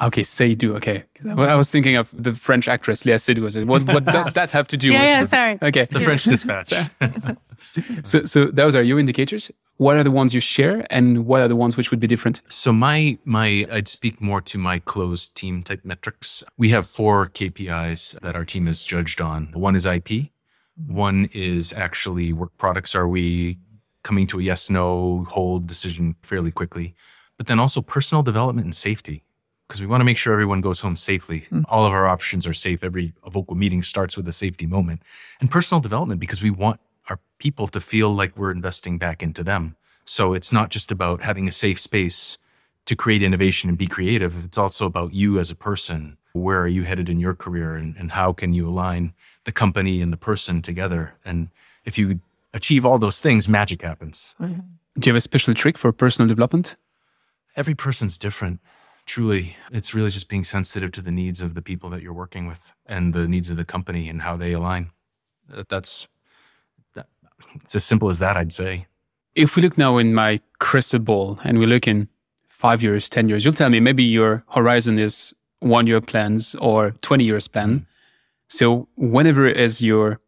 [0.00, 0.76] Okay, say do.
[0.76, 3.66] Okay, I was thinking of the French actress Léa Seydoux.
[3.66, 4.92] What, what does that have to do?
[4.92, 5.58] yeah, with yeah, sorry.
[5.60, 6.72] Okay, The French dispatch.
[8.04, 9.50] so so those are your indicators.
[9.78, 12.42] What are the ones you share, and what are the ones which would be different?
[12.48, 16.42] So my my I'd speak more to my closed team type metrics.
[16.56, 19.50] We have four KPIs that our team is judged on.
[19.52, 20.30] One is IP.
[20.86, 22.96] One is actually work products.
[22.96, 23.58] Are we
[24.02, 26.94] coming to a yes no hold decision fairly quickly?
[27.36, 29.22] But then also personal development and safety
[29.68, 31.40] because we want to make sure everyone goes home safely.
[31.50, 31.62] Hmm.
[31.68, 32.82] All of our options are safe.
[32.82, 35.02] Every Evoqua meeting starts with a safety moment
[35.40, 39.42] and personal development because we want our people to feel like we're investing back into
[39.42, 39.76] them.
[40.04, 42.38] So it's not just about having a safe space
[42.86, 44.44] to create innovation and be creative.
[44.44, 46.16] It's also about you as a person.
[46.32, 49.12] Where are you headed in your career and, and how can you align
[49.44, 51.14] the company and the person together?
[51.24, 51.50] And
[51.84, 52.20] if you
[52.54, 54.34] achieve all those things, magic happens.
[54.40, 54.60] Mm-hmm.
[54.98, 56.76] Do you have a special trick for personal development?
[57.56, 58.60] Every person's different.
[59.04, 62.46] Truly, it's really just being sensitive to the needs of the people that you're working
[62.46, 64.90] with and the needs of the company and how they align.
[65.48, 66.08] That's that,
[67.54, 68.86] it's as simple as that, I'd say.
[69.34, 72.08] If we look now in my crystal ball and we look in
[72.48, 76.92] five years, 10 years, you'll tell me maybe your horizon is one year plans or
[77.02, 77.68] 20 years plan.
[77.68, 77.84] Mm-hmm.
[78.48, 80.20] So whenever is your,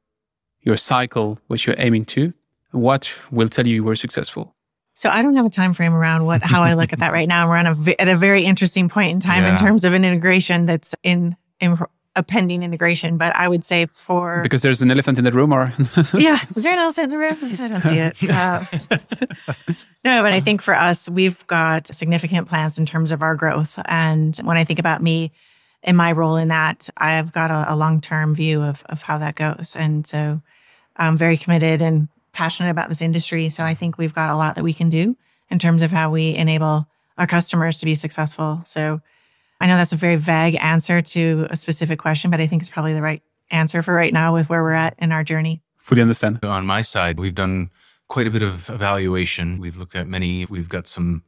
[0.62, 2.32] your cycle, which you're aiming to,
[2.72, 4.54] what will tell you you were successful?
[4.94, 7.28] So I don't have a time frame around what how I look at that right
[7.28, 7.48] now.
[7.48, 10.66] We're on a at a very interesting point in time in terms of an integration
[10.66, 11.78] that's in, in
[12.16, 13.16] a pending integration.
[13.16, 15.72] But I would say for Because there's an elephant in the room or
[16.14, 17.60] yeah, is there an elephant in the room?
[17.60, 18.30] I don't see it.
[18.30, 18.64] Uh,
[20.04, 23.78] no, but I think for us, we've got significant plans in terms of our growth.
[23.86, 25.32] And when I think about me
[25.82, 29.18] and my role in that, I've got a, a long term view of of how
[29.18, 29.76] that goes.
[29.76, 30.42] And so
[30.96, 33.48] I'm very committed and passionate about this industry.
[33.48, 35.16] So I think we've got a lot that we can do
[35.50, 36.86] in terms of how we enable
[37.18, 38.62] our customers to be successful.
[38.64, 39.00] So
[39.60, 42.70] I know that's a very vague answer to a specific question, but I think it's
[42.70, 45.62] probably the right answer for right now with where we're at in our journey.
[45.76, 46.44] fully understand.
[46.44, 47.70] On my side, we've done
[48.08, 49.58] quite a bit of evaluation.
[49.58, 50.46] We've looked at many.
[50.46, 51.24] We've got some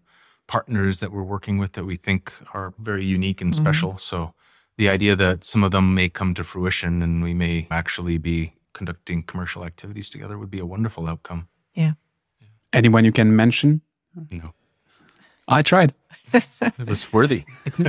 [0.47, 3.63] partners that we're working with that we think are very unique and mm-hmm.
[3.63, 3.99] special.
[3.99, 4.35] So
[4.77, 8.55] the idea that some of them may come to fruition and we may actually be
[8.73, 11.49] conducting commercial activities together would be a wonderful outcome.
[11.75, 11.93] Yeah.
[12.73, 13.83] Anyone you can mention?
[14.31, 14.55] You know,
[15.49, 15.95] I tried.
[16.33, 17.45] it was worthy.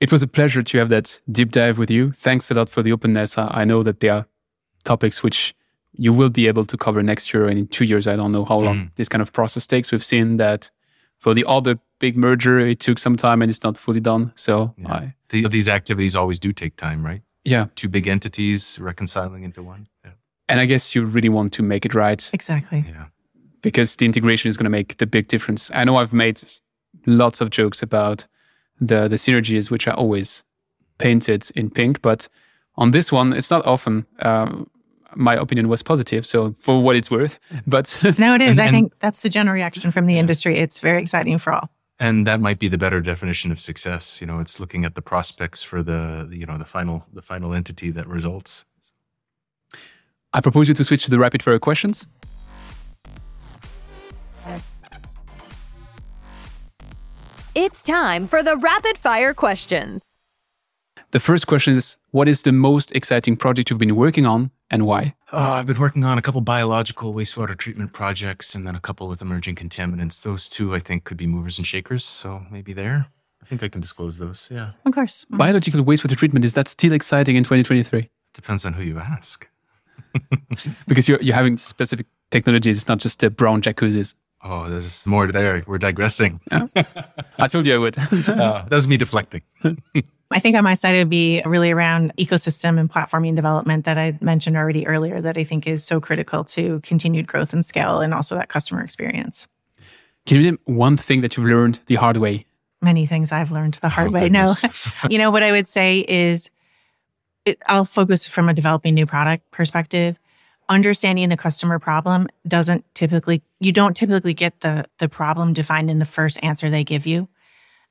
[0.00, 2.12] It was a pleasure to have that deep dive with you.
[2.12, 3.36] Thanks a lot for the openness.
[3.36, 4.26] I I know that there are
[4.84, 5.54] topics which
[5.92, 8.06] you will be able to cover next year and in two years.
[8.06, 8.86] I don't know how long hmm.
[8.94, 9.90] this kind of process takes.
[9.90, 10.70] We've seen that
[11.16, 14.32] for the other big merger, it took some time and it's not fully done.
[14.36, 14.92] So, Yeah.
[14.92, 17.22] I, The, these activities always do take time, right?
[17.44, 17.66] yeah.
[17.74, 19.86] Two big entities reconciling into one.
[20.04, 20.12] Yeah.
[20.48, 22.84] And I guess you really want to make it right Exactly.
[22.88, 23.06] yeah.
[23.62, 25.70] Because the integration is going to make the big difference.
[25.74, 26.40] I know I've made
[27.06, 28.26] lots of jokes about
[28.80, 30.44] the the synergies, which are always
[30.98, 32.28] painted in pink, but
[32.76, 34.06] on this one, it's not often.
[34.22, 34.68] Um,
[35.16, 37.38] my opinion was positive, so for what it's worth.
[37.66, 38.58] But No, it is.
[38.58, 40.58] And- I and- think that's the general reaction from the industry.
[40.58, 41.68] It's very exciting for all.
[42.00, 45.02] and that might be the better definition of success you know it's looking at the
[45.02, 48.64] prospects for the you know the final the final entity that results
[50.32, 52.06] I propose you to switch to the rapid fire questions.
[57.58, 60.04] It's time for the rapid fire questions.
[61.10, 64.86] The first question is: What is the most exciting project you've been working on, and
[64.86, 65.16] why?
[65.32, 69.08] oh, i've been working on a couple biological wastewater treatment projects and then a couple
[69.08, 73.06] with emerging contaminants those two i think could be movers and shakers so maybe there
[73.42, 75.24] i think i can disclose those yeah Of course.
[75.24, 75.36] Mm-hmm.
[75.36, 78.08] Biological wastewater treatment is that still exciting in 2023?
[78.34, 79.48] depends on who you ask
[80.88, 82.78] Because you're you're having specific technologies.
[82.78, 84.14] It's not just the brown jacuzzis.
[84.42, 86.40] Oh there's more there we're digressing
[87.38, 87.98] I told you I would.
[87.98, 88.02] uh,
[88.68, 89.42] that was me deflecting
[90.30, 93.96] I think on my side, it would be really around ecosystem and platforming development that
[93.96, 98.00] I mentioned already earlier, that I think is so critical to continued growth and scale
[98.00, 99.48] and also that customer experience.
[100.26, 102.44] Can you name one thing that you've learned the hard way?
[102.82, 104.28] Many things I've learned the hard Oh, way.
[104.28, 104.52] No,
[105.08, 106.50] you know, what I would say is
[107.46, 110.18] it, I'll focus from a developing new product perspective.
[110.68, 115.98] Understanding the customer problem doesn't typically, you don't typically get the, the problem defined in
[115.98, 117.28] the first answer they give you.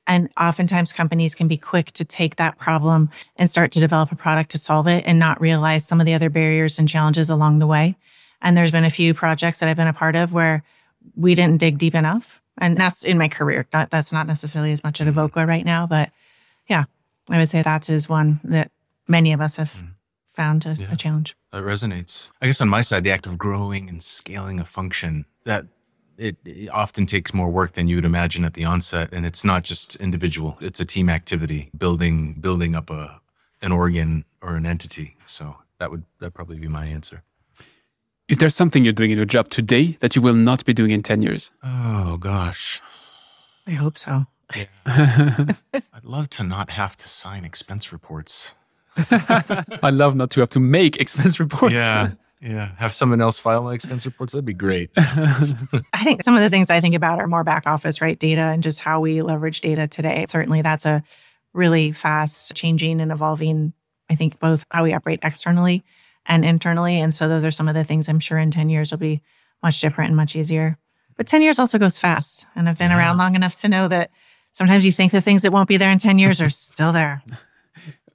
[0.05, 4.15] And oftentimes companies can be quick to take that problem and start to develop a
[4.15, 7.59] product to solve it and not realize some of the other barriers and challenges along
[7.59, 7.97] the way.
[8.41, 10.63] And there's been a few projects that I've been a part of where
[11.15, 12.41] we didn't dig deep enough.
[12.57, 13.67] And that's in my career.
[13.71, 15.49] That, that's not necessarily as much at Evoqua mm-hmm.
[15.49, 16.11] right now, but
[16.67, 16.85] yeah,
[17.29, 18.71] I would say that is one that
[19.07, 19.87] many of us have mm-hmm.
[20.41, 20.91] Found a, Yeah.
[20.91, 21.29] a challenge.
[21.51, 22.29] That resonates.
[22.41, 25.65] I guess on my side, the act of growing and scaling a function that
[26.17, 29.43] it, it often takes more work than you would imagine at the onset, and it's
[29.43, 33.21] not just individual; it's a team activity, building building up a
[33.61, 35.15] an organ or an entity.
[35.25, 35.43] So
[35.79, 37.21] that would that probably be my answer.
[38.27, 40.91] Is there something you're doing in your job today that you will not be doing
[40.91, 41.51] in 10 years?
[41.63, 42.81] Oh gosh,
[43.65, 44.25] I hope so.
[44.55, 44.65] yeah.
[45.95, 48.53] I'd love to not have to sign expense reports.
[49.83, 51.75] I love not to have to make expense reports.
[51.75, 52.69] Yeah, yeah.
[52.77, 54.33] Have someone else file my expense reports.
[54.33, 54.89] That'd be great.
[54.97, 58.17] I think some of the things I think about are more back office, right?
[58.17, 60.25] Data and just how we leverage data today.
[60.27, 61.03] Certainly, that's a
[61.53, 63.73] really fast changing and evolving,
[64.09, 65.83] I think, both how we operate externally
[66.25, 66.99] and internally.
[66.99, 69.21] And so, those are some of the things I'm sure in 10 years will be
[69.63, 70.77] much different and much easier.
[71.15, 72.45] But 10 years also goes fast.
[72.55, 72.97] And I've been Yeah.
[72.99, 74.11] around long enough to know that
[74.51, 77.23] sometimes you think the things that won't be there in 10 years are still there.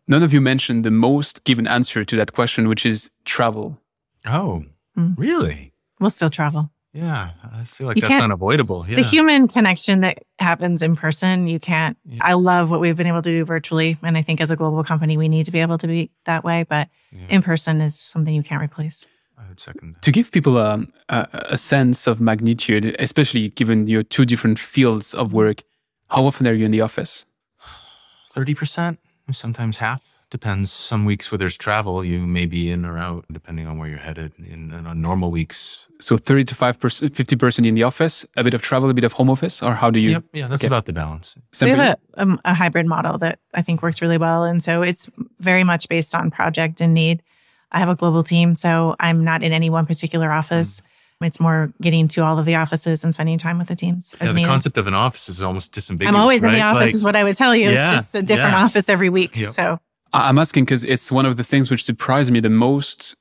[0.08, 3.78] None of you mentioned the most given answer to that question, which is travel.
[4.26, 4.64] Oh,
[4.98, 5.14] Mm.
[5.16, 5.72] really?
[6.00, 6.70] We'll still travel.
[6.92, 8.84] Yeah, I feel like You that's unavoidable.
[8.86, 8.96] Yeah.
[8.96, 11.96] The human connection that happens in person, you can't.
[12.04, 12.18] Yeah.
[12.20, 13.96] I love what we've been able to do virtually.
[14.02, 16.44] And I think as a global company, we need to be able to be that
[16.44, 16.64] way.
[16.68, 17.20] But Yeah.
[17.30, 19.06] in person is something you can't replace.
[19.38, 20.02] I would second that.
[20.02, 25.14] To give people a, a, a sense of magnitude, especially given your two different fields
[25.14, 25.62] of work,
[26.10, 27.24] how often are you in the office?
[28.30, 28.98] Thirty percent,
[29.30, 30.18] sometimes half.
[30.30, 30.72] Depends.
[30.72, 33.98] Some weeks where there's travel, you may be in or out, depending on where you're
[33.98, 34.32] headed.
[34.38, 38.54] In, in on normal weeks, So 30 to 5%, 50% in the office, a bit
[38.54, 40.12] of travel, a bit of home office, or how do you?
[40.12, 40.68] yep, yeah, that's okay.
[40.68, 41.36] about the balance.
[41.52, 44.44] Same we have a, um, a hybrid model that I think works really well.
[44.44, 47.22] And so it's very much based on project and need.
[47.70, 50.80] I have a global team, so I'm not in any one particular office.
[51.24, 54.26] It's more getting to all of the offices and spending time with the teams as
[54.26, 54.48] Yeah, the needed.
[54.48, 56.08] concept of an office is almost disambiguous.
[56.08, 57.70] I'm always in the office, Like, is what I would tell you.
[57.70, 58.64] Yeah, it's just a different yeah.
[58.64, 59.36] office every week.
[59.36, 59.48] Yep.
[59.50, 59.80] So
[60.12, 63.16] I- I'm asking because it's one of the things which surprised me the most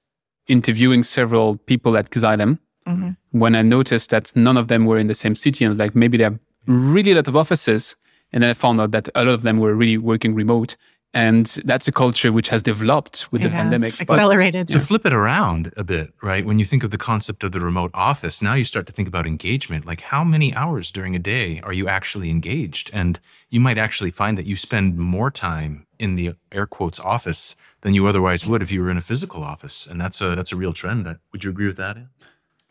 [0.48, 3.16] interviewing several people at Xylem mhm.
[3.32, 5.64] when I noticed that none of them were in the same city.
[5.66, 7.96] And like maybe there are really a lot of offices.
[8.34, 10.76] And then I found out that a lot of them were really working remote.
[11.14, 14.00] And that's a culture which has developed with it the has pandemic.
[14.00, 14.70] accelerated.
[14.70, 16.46] To flip it around a bit, right?
[16.46, 19.10] When you think of the concept of the remote office, now you start to think
[19.10, 19.86] about engagement.
[19.86, 22.90] Like, how many hours during a day are you actually engaged?
[22.94, 27.56] And you might actually find that you spend more time in the air quotes office
[27.82, 29.86] than you otherwise would if you were in a physical office.
[29.88, 31.08] And that's a that's a real trend.
[31.08, 31.98] Uh, would you agree with that?
[31.98, 32.10] Ann?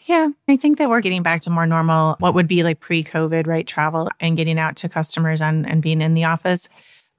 [0.07, 3.05] Yeah, I think that we're getting back to more normal, what would be like pre
[3.05, 3.67] COVID, right?
[3.67, 6.69] Travel and getting out to customers and, and being in the office.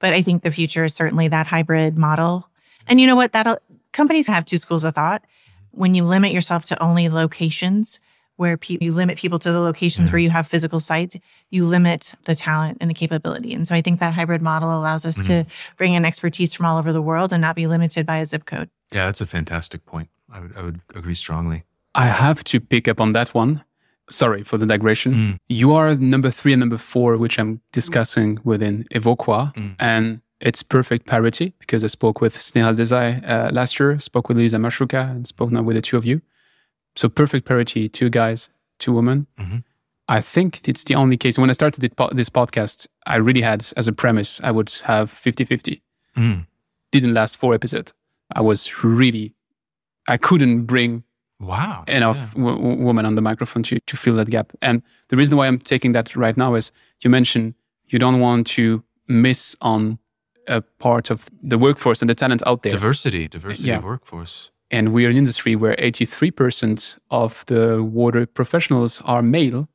[0.02, 2.50] But I think the future is certainly that hybrid model.
[2.88, 3.32] And you know what?
[3.32, 5.24] That companies have two schools of thought.
[5.70, 8.00] When you limit yourself to only locations
[8.36, 10.12] where pe- you limit people to the locations Yeah.
[10.12, 10.24] where mm.
[10.24, 11.16] you have physical sites,
[11.50, 13.54] you limit the talent and the capability.
[13.54, 15.76] And so I think that hybrid model allows us to mm-hmm.
[15.76, 18.44] bring in expertise from all over the world and not be limited by a zip
[18.44, 18.68] code.
[18.92, 20.08] Yeah, that's a fantastic point.
[20.30, 21.62] I would I would agree strongly.
[21.94, 23.62] I have to pick up on that one.
[24.12, 25.14] Sorry for the digression.
[25.14, 25.38] Mm.
[25.48, 29.54] You are number three and number four, which I'm discussing within Evoqua.
[29.54, 29.74] Mm.
[29.78, 34.36] And it's perfect parity because I spoke with Snehal Desai uh, last year, spoke with
[34.36, 36.20] Lisa Mashuka, and spoke now with the two of you.
[36.94, 39.26] So perfect parity, two guys, two women.
[39.40, 39.64] Mhm.
[40.08, 41.38] I think it's the only case.
[41.38, 45.44] When I started this podcast, I really had as a premise, I would have 50
[45.44, 45.80] 50.
[46.16, 46.46] Mm.
[46.90, 47.94] Didn't last four episodes.
[48.34, 49.34] I was really,
[50.08, 51.04] I couldn't bring
[51.42, 51.84] Wow.
[51.88, 52.42] enough Yeah.
[52.44, 54.52] w- w- women on the microphone to, to fill that gap.
[54.62, 56.72] And the reason why I'm taking that right now is
[57.02, 57.54] you mentioned
[57.88, 59.98] you don't want to miss on
[60.48, 62.72] a part of the workforce and the talent out there.
[62.72, 63.80] Diversity, diversity Yeah.
[63.82, 64.50] workforce.
[64.74, 69.68] and we're an industry where 83% of the water professionals are male,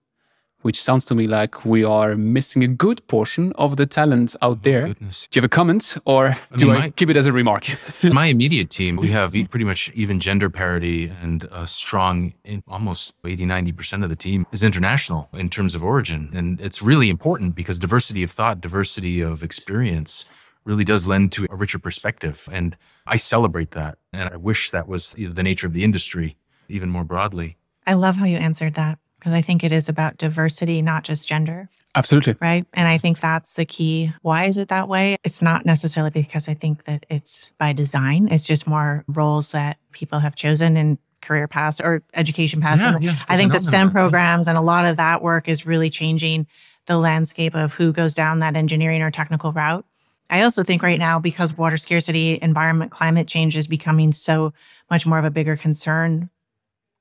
[0.67, 4.57] which sounds to me like we are missing a good portion of the talent out
[4.57, 4.87] oh there.
[4.87, 5.25] Goodness.
[5.31, 7.63] Do you have a comment or do mean, I my- keep it as a remark?
[8.03, 13.13] My immediate team, we have pretty much even gender parity and a strong, in almost
[13.23, 16.31] 80, 90% of the team is international in terms of origin.
[16.33, 20.25] And it's really important because diversity of thought, diversity of experience
[20.65, 22.49] really does lend to a richer perspective.
[22.51, 23.99] And I celebrate that.
[24.11, 26.35] And I wish that was the nature of the industry
[26.67, 27.55] even more broadly.
[27.85, 31.27] I love how you answered that because I think it is about diversity, not just
[31.27, 31.69] gender.
[31.95, 32.35] Absolutely.
[32.39, 32.65] right?
[32.73, 34.13] And I think that's the key.
[34.21, 35.17] Why is it that way?
[35.25, 38.29] It's not necessarily because I think that it's by design.
[38.31, 42.83] It's just more roles that people have chosen in career paths or education paths.
[42.83, 45.89] Yeah, yeah, I think the STEM programs and a lot of that work is really
[45.89, 46.47] changing
[46.85, 49.85] the landscape of who goes down that engineering or technical route.
[50.29, 54.53] I also think right now, because water scarcity, environment, climate change is becoming so
[54.89, 56.29] much more of a bigger concern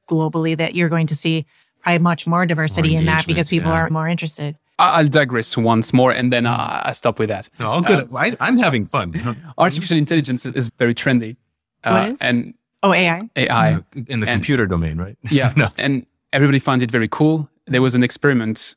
[0.09, 1.47] globally, that you're going to see
[1.87, 3.77] probably much more diversity in that because people yeah.
[3.79, 4.57] are more interested.
[4.79, 7.49] I- I'll digress once more and then I I stop with that.
[7.59, 8.09] No, good.
[8.15, 9.15] I, I'm having fun.
[9.59, 11.37] Artificial intelligence is very trendy.
[11.85, 12.21] Uh, What is?
[12.21, 13.29] And Oh, AI.
[13.37, 13.79] AI.
[14.07, 15.17] in the And- computer domain, right?
[15.31, 15.53] Yeah.
[15.57, 15.69] No.
[15.79, 17.49] And everybody finds it very cool.
[17.69, 18.77] there was an experiment,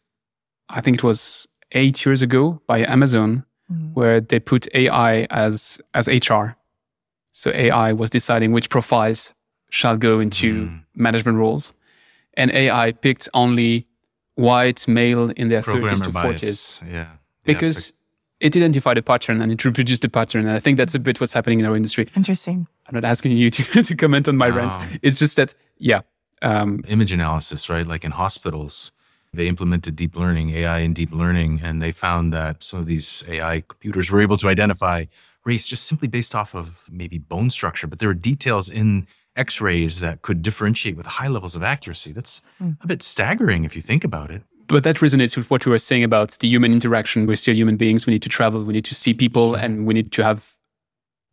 [0.69, 3.93] I think it was eight years ago by Amazon, mm.
[3.93, 6.55] where they put AI as, as HR.
[7.31, 9.35] So AI was deciding which profiles
[9.69, 10.83] shall go into mm.
[10.95, 11.73] management roles.
[12.39, 13.85] And AI picked only
[14.35, 16.79] white male in their 30s to bias.
[16.81, 16.91] 40s.
[16.91, 17.07] Yeah.
[17.43, 17.93] Because
[18.39, 20.47] it identified a pattern and it reproduced the pattern.
[20.47, 22.07] And I think that's a bit what's happening in our industry.
[22.15, 22.65] Interesting.
[22.87, 24.77] I'm not asking you to, to comment on my rants.
[25.01, 26.01] It's just that, yeah.
[26.41, 27.85] Um, Image analysis, right?
[27.85, 28.93] Like in hospitals,
[29.33, 33.23] they implemented deep learning, AI and deep learning, and they found that some of these
[33.27, 35.05] AI computers were able to identify
[35.45, 39.61] race just simply based off of maybe bone structure, but there are details in x
[39.61, 42.11] rays that could differentiate with high levels of accuracy.
[42.11, 42.77] That's mm.
[42.81, 44.43] a bit staggering if you think about it.
[44.67, 47.25] But that resonates with what you were saying about the human interaction.
[47.25, 48.05] We're still human beings.
[48.05, 50.55] We need to travel, we need to see people, and we need to have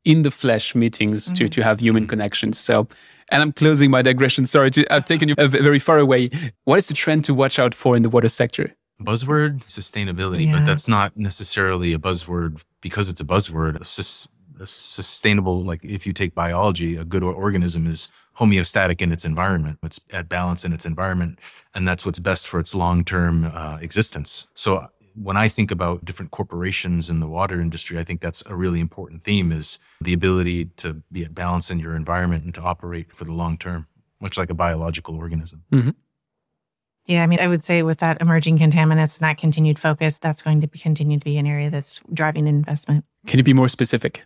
[0.07, 1.35] in the flesh meetings mm-hmm.
[1.35, 2.11] to, to have human mm-hmm.
[2.11, 2.59] connections.
[2.59, 2.89] So,
[3.31, 4.47] and I'm closing my digression.
[4.47, 6.31] Sorry to have taken you very far away.
[6.65, 8.75] What is the trend to watch out for in the water sector?
[9.03, 10.53] Buzzword sustainability, yeah.
[10.53, 13.79] but that's not necessarily a buzzword because it's a buzzword.
[13.79, 14.29] A, sus-
[14.61, 19.79] a sustainable, like if you take biology, a good organism is homeostatic in its environment.
[19.83, 21.39] It's at balance in its environment,
[21.75, 24.47] and that's what's best for its long term uh, existence.
[24.55, 28.55] So when I think about different corporations in the water industry, I think that's a
[28.55, 32.61] really important theme is the ability to be at balance in your environment and to
[32.61, 33.87] operate for the long term,
[34.21, 35.65] much like a biological organism.
[35.73, 35.91] Mm-hmm.
[37.07, 40.43] Yeah, I mean, I would say with that emerging contaminants and that continued focus, that's
[40.43, 43.05] going to be, continue to be an area that's driving investment.
[43.27, 44.25] Can you be more specific?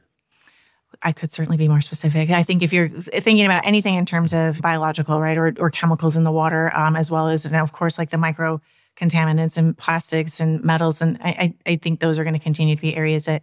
[1.02, 2.30] I could certainly be more specific.
[2.30, 6.16] I think if you're thinking about anything in terms of biological, right, or, or chemicals
[6.16, 8.60] in the water, um, as well as, and of course, like the micro
[8.96, 11.00] contaminants and plastics and metals.
[11.00, 13.42] And I, I, I think those are going to continue to be areas that,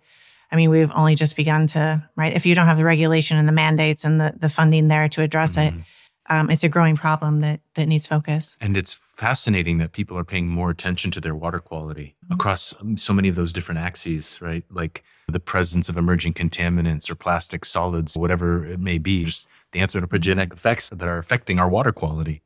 [0.51, 2.33] I mean, we've only just begun to, right?
[2.33, 5.21] If you don't have the regulation and the mandates and the, the funding there to
[5.23, 5.79] address mm-hmm.
[5.79, 5.85] it,
[6.29, 8.57] um, it's a growing problem that that needs focus.
[8.61, 12.35] And it's fascinating that people are paying more attention to their water quality mm-hmm.
[12.35, 14.63] across so many of those different axes, right?
[14.69, 19.79] Like the presence of emerging contaminants or plastic solids, whatever it may be, just the
[19.79, 22.41] anthropogenic effects that are affecting our water quality.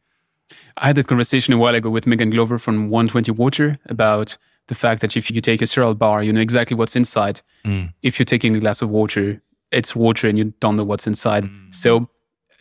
[0.78, 4.76] I had that conversation a while ago with Megan Glover from 120 Water about the
[4.76, 7.42] fact that if you take a cereal bar, you know exactly what's inside.
[7.66, 7.94] Mm.
[8.02, 9.42] If you're taking a glass of water,
[9.72, 11.46] it's water and you don't know what's inside.
[11.46, 11.74] Mm.
[11.74, 12.10] So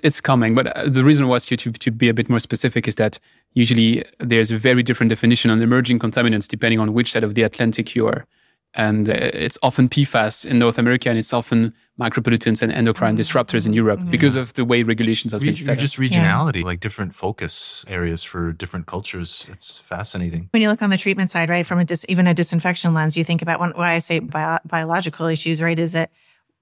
[0.03, 0.55] it's coming.
[0.55, 3.19] But uh, the reason was to, to, to be a bit more specific is that
[3.55, 7.43] usually there's a very different definition on emerging contaminants depending on which side of the
[7.43, 8.27] Atlantic you are
[8.75, 13.21] and uh, it's often PFAS in North America, and it's often micropollutants and endocrine mm-hmm.
[13.21, 14.11] disruptors in Europe yeah.
[14.11, 15.79] because of the way regulations has Re- been set.
[15.79, 16.67] Just regionality, yeah.
[16.67, 19.47] like different focus areas for different cultures.
[19.51, 20.49] It's fascinating.
[20.53, 23.17] When you look on the treatment side, right, from a dis- even a disinfection lens,
[23.17, 26.11] you think about when, why I say bio- biological issues, right, is that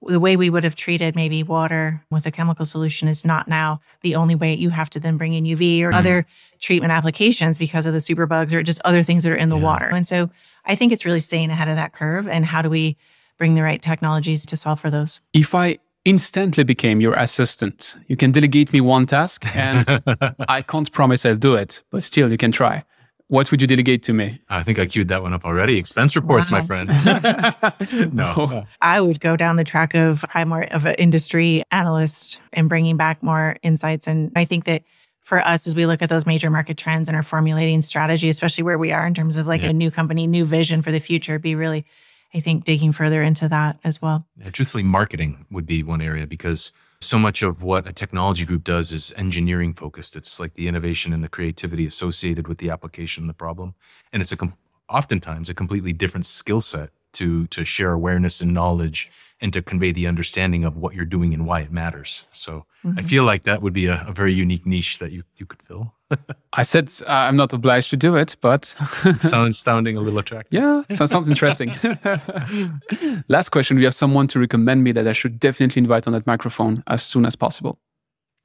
[0.01, 3.81] the way we would have treated maybe water with a chemical solution is not now
[4.01, 5.95] the only way you have to then bring in UV or mm.
[5.95, 6.25] other
[6.59, 9.63] treatment applications because of the superbugs or just other things that are in the yeah.
[9.63, 9.85] water.
[9.85, 10.29] And so
[10.65, 12.97] I think it's really staying ahead of that curve and how do we
[13.37, 15.19] bring the right technologies to solve for those?
[15.33, 20.01] If I instantly became your assistant, you can delegate me one task and
[20.47, 22.83] I can't promise I'll do it, but still you can try.
[23.29, 24.41] What would you delegate to me?
[24.49, 25.77] I think I queued that one up already.
[25.77, 26.61] Expense reports, wow.
[26.61, 26.89] my friend.
[28.13, 28.65] no.
[28.81, 32.97] I would go down the track of I'm more of an industry analyst and bringing
[32.97, 34.07] back more insights.
[34.07, 34.81] And I think that
[35.21, 38.63] for us, as we look at those major market trends and are formulating strategy, especially
[38.63, 39.69] where we are in terms of like yeah.
[39.69, 41.85] a new company, new vision for the future, be really,
[42.33, 44.25] I think, digging further into that as well.
[44.37, 48.63] Yeah, truthfully, marketing would be one area because so much of what a technology group
[48.63, 50.15] does is engineering focused.
[50.15, 53.75] It's like the innovation and the creativity associated with the application the problem.
[54.11, 54.55] And it's a com-
[54.89, 59.09] oftentimes a completely different skill set to to share awareness and knowledge
[59.41, 62.25] and to convey the understanding of what you're doing and why it matters.
[62.31, 62.99] So mm-hmm.
[62.99, 65.61] I feel like that would be a, a, very unique niche that you you could
[65.63, 65.93] fill.
[66.53, 68.65] I said uh, I'm not obliged to do it, but
[69.21, 70.53] sounds sounding a little attractive.
[70.59, 71.69] Yeah, sounds, sounds interesting.
[73.29, 76.27] Last question: We have someone to recommend me that I should definitely invite on that
[76.27, 77.79] microphone as soon as possible.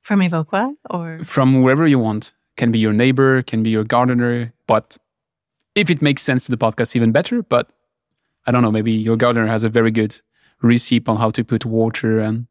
[0.03, 2.35] From Evoqua or from wherever you want.
[2.57, 4.97] Can be your neighbor, can be your gardener, but
[5.75, 7.43] if it makes sense to the podcast, even better.
[7.43, 7.71] But
[8.47, 10.21] I don't know, maybe your gardener has a very good
[10.63, 12.47] recipe on how to put water and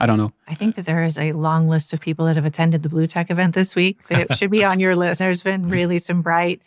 [0.00, 0.32] I don't know.
[0.46, 3.06] I think that there is a long list of people that have attended the Blue
[3.06, 5.18] Tech event this week that should be on your list.
[5.18, 6.62] There's been really some bright,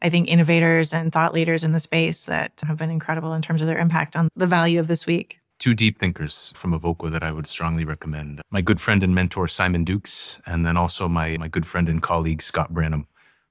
[0.00, 3.62] I think, innovators and thought leaders in the space that have been incredible in terms
[3.62, 5.38] of their impact on the value of this week.
[5.60, 8.42] Two deep thinkers from Evoqua that I would strongly recommend.
[8.50, 12.02] My good friend and mentor, Simon Dukes, and then also my, my good friend and
[12.02, 13.06] colleague, Scott Branham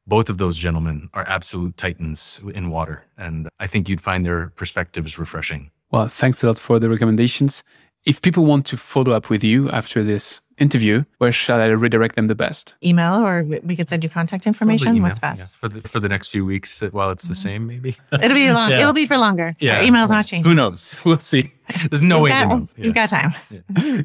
[0.07, 3.03] both of those gentlemen are absolute titans in water.
[3.17, 5.71] And I think you'd find their perspectives refreshing.
[5.91, 7.63] Well, thanks a lot for the recommendations.
[8.03, 12.15] If people want to follow up with you after this interview, where shall I redirect
[12.15, 12.75] them the best?
[12.83, 14.85] Email or we could send you contact information.
[14.85, 15.55] Probably What's best?
[15.55, 17.95] yeah, for the for the next few weeks uh, while it's the same, maybe.
[18.11, 18.71] It'll be long.
[18.71, 18.81] Yeah.
[18.81, 19.55] It'll be for longer.
[19.59, 19.77] Yeah.
[19.77, 20.49] Our email's not changing.
[20.49, 20.97] Who knows?
[21.05, 21.51] We'll see.
[21.89, 22.67] There's no You've way got, to know.
[22.77, 23.33] You've got time.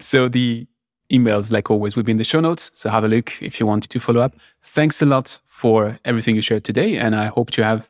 [0.01, 0.67] So the
[1.11, 2.71] emails, like always, will be in the show notes.
[2.75, 4.35] So have a look if you want to follow up.
[4.63, 6.97] Thanks a lot for everything you shared today.
[6.99, 7.89] And I hope to have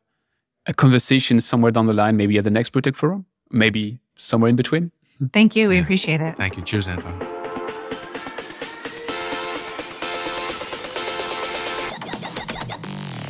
[0.66, 4.56] a conversation somewhere down the line, maybe at the next BlueTech Forum, maybe somewhere in
[4.56, 4.92] between.
[5.32, 5.68] Thank you.
[5.68, 6.36] We appreciate it.
[6.36, 6.62] Thank you.
[6.62, 7.36] Cheers, Anton.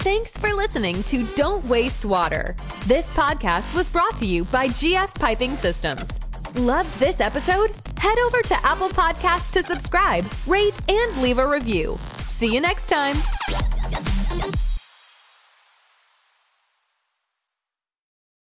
[0.00, 2.54] Thanks for listening to Don't Waste Water.
[2.86, 6.08] This podcast was brought to you by GF Piping Systems.
[6.56, 7.72] Loved this episode?
[7.98, 11.98] Head over to Apple Podcasts to subscribe, rate, and leave a review.
[12.28, 13.16] See you next time.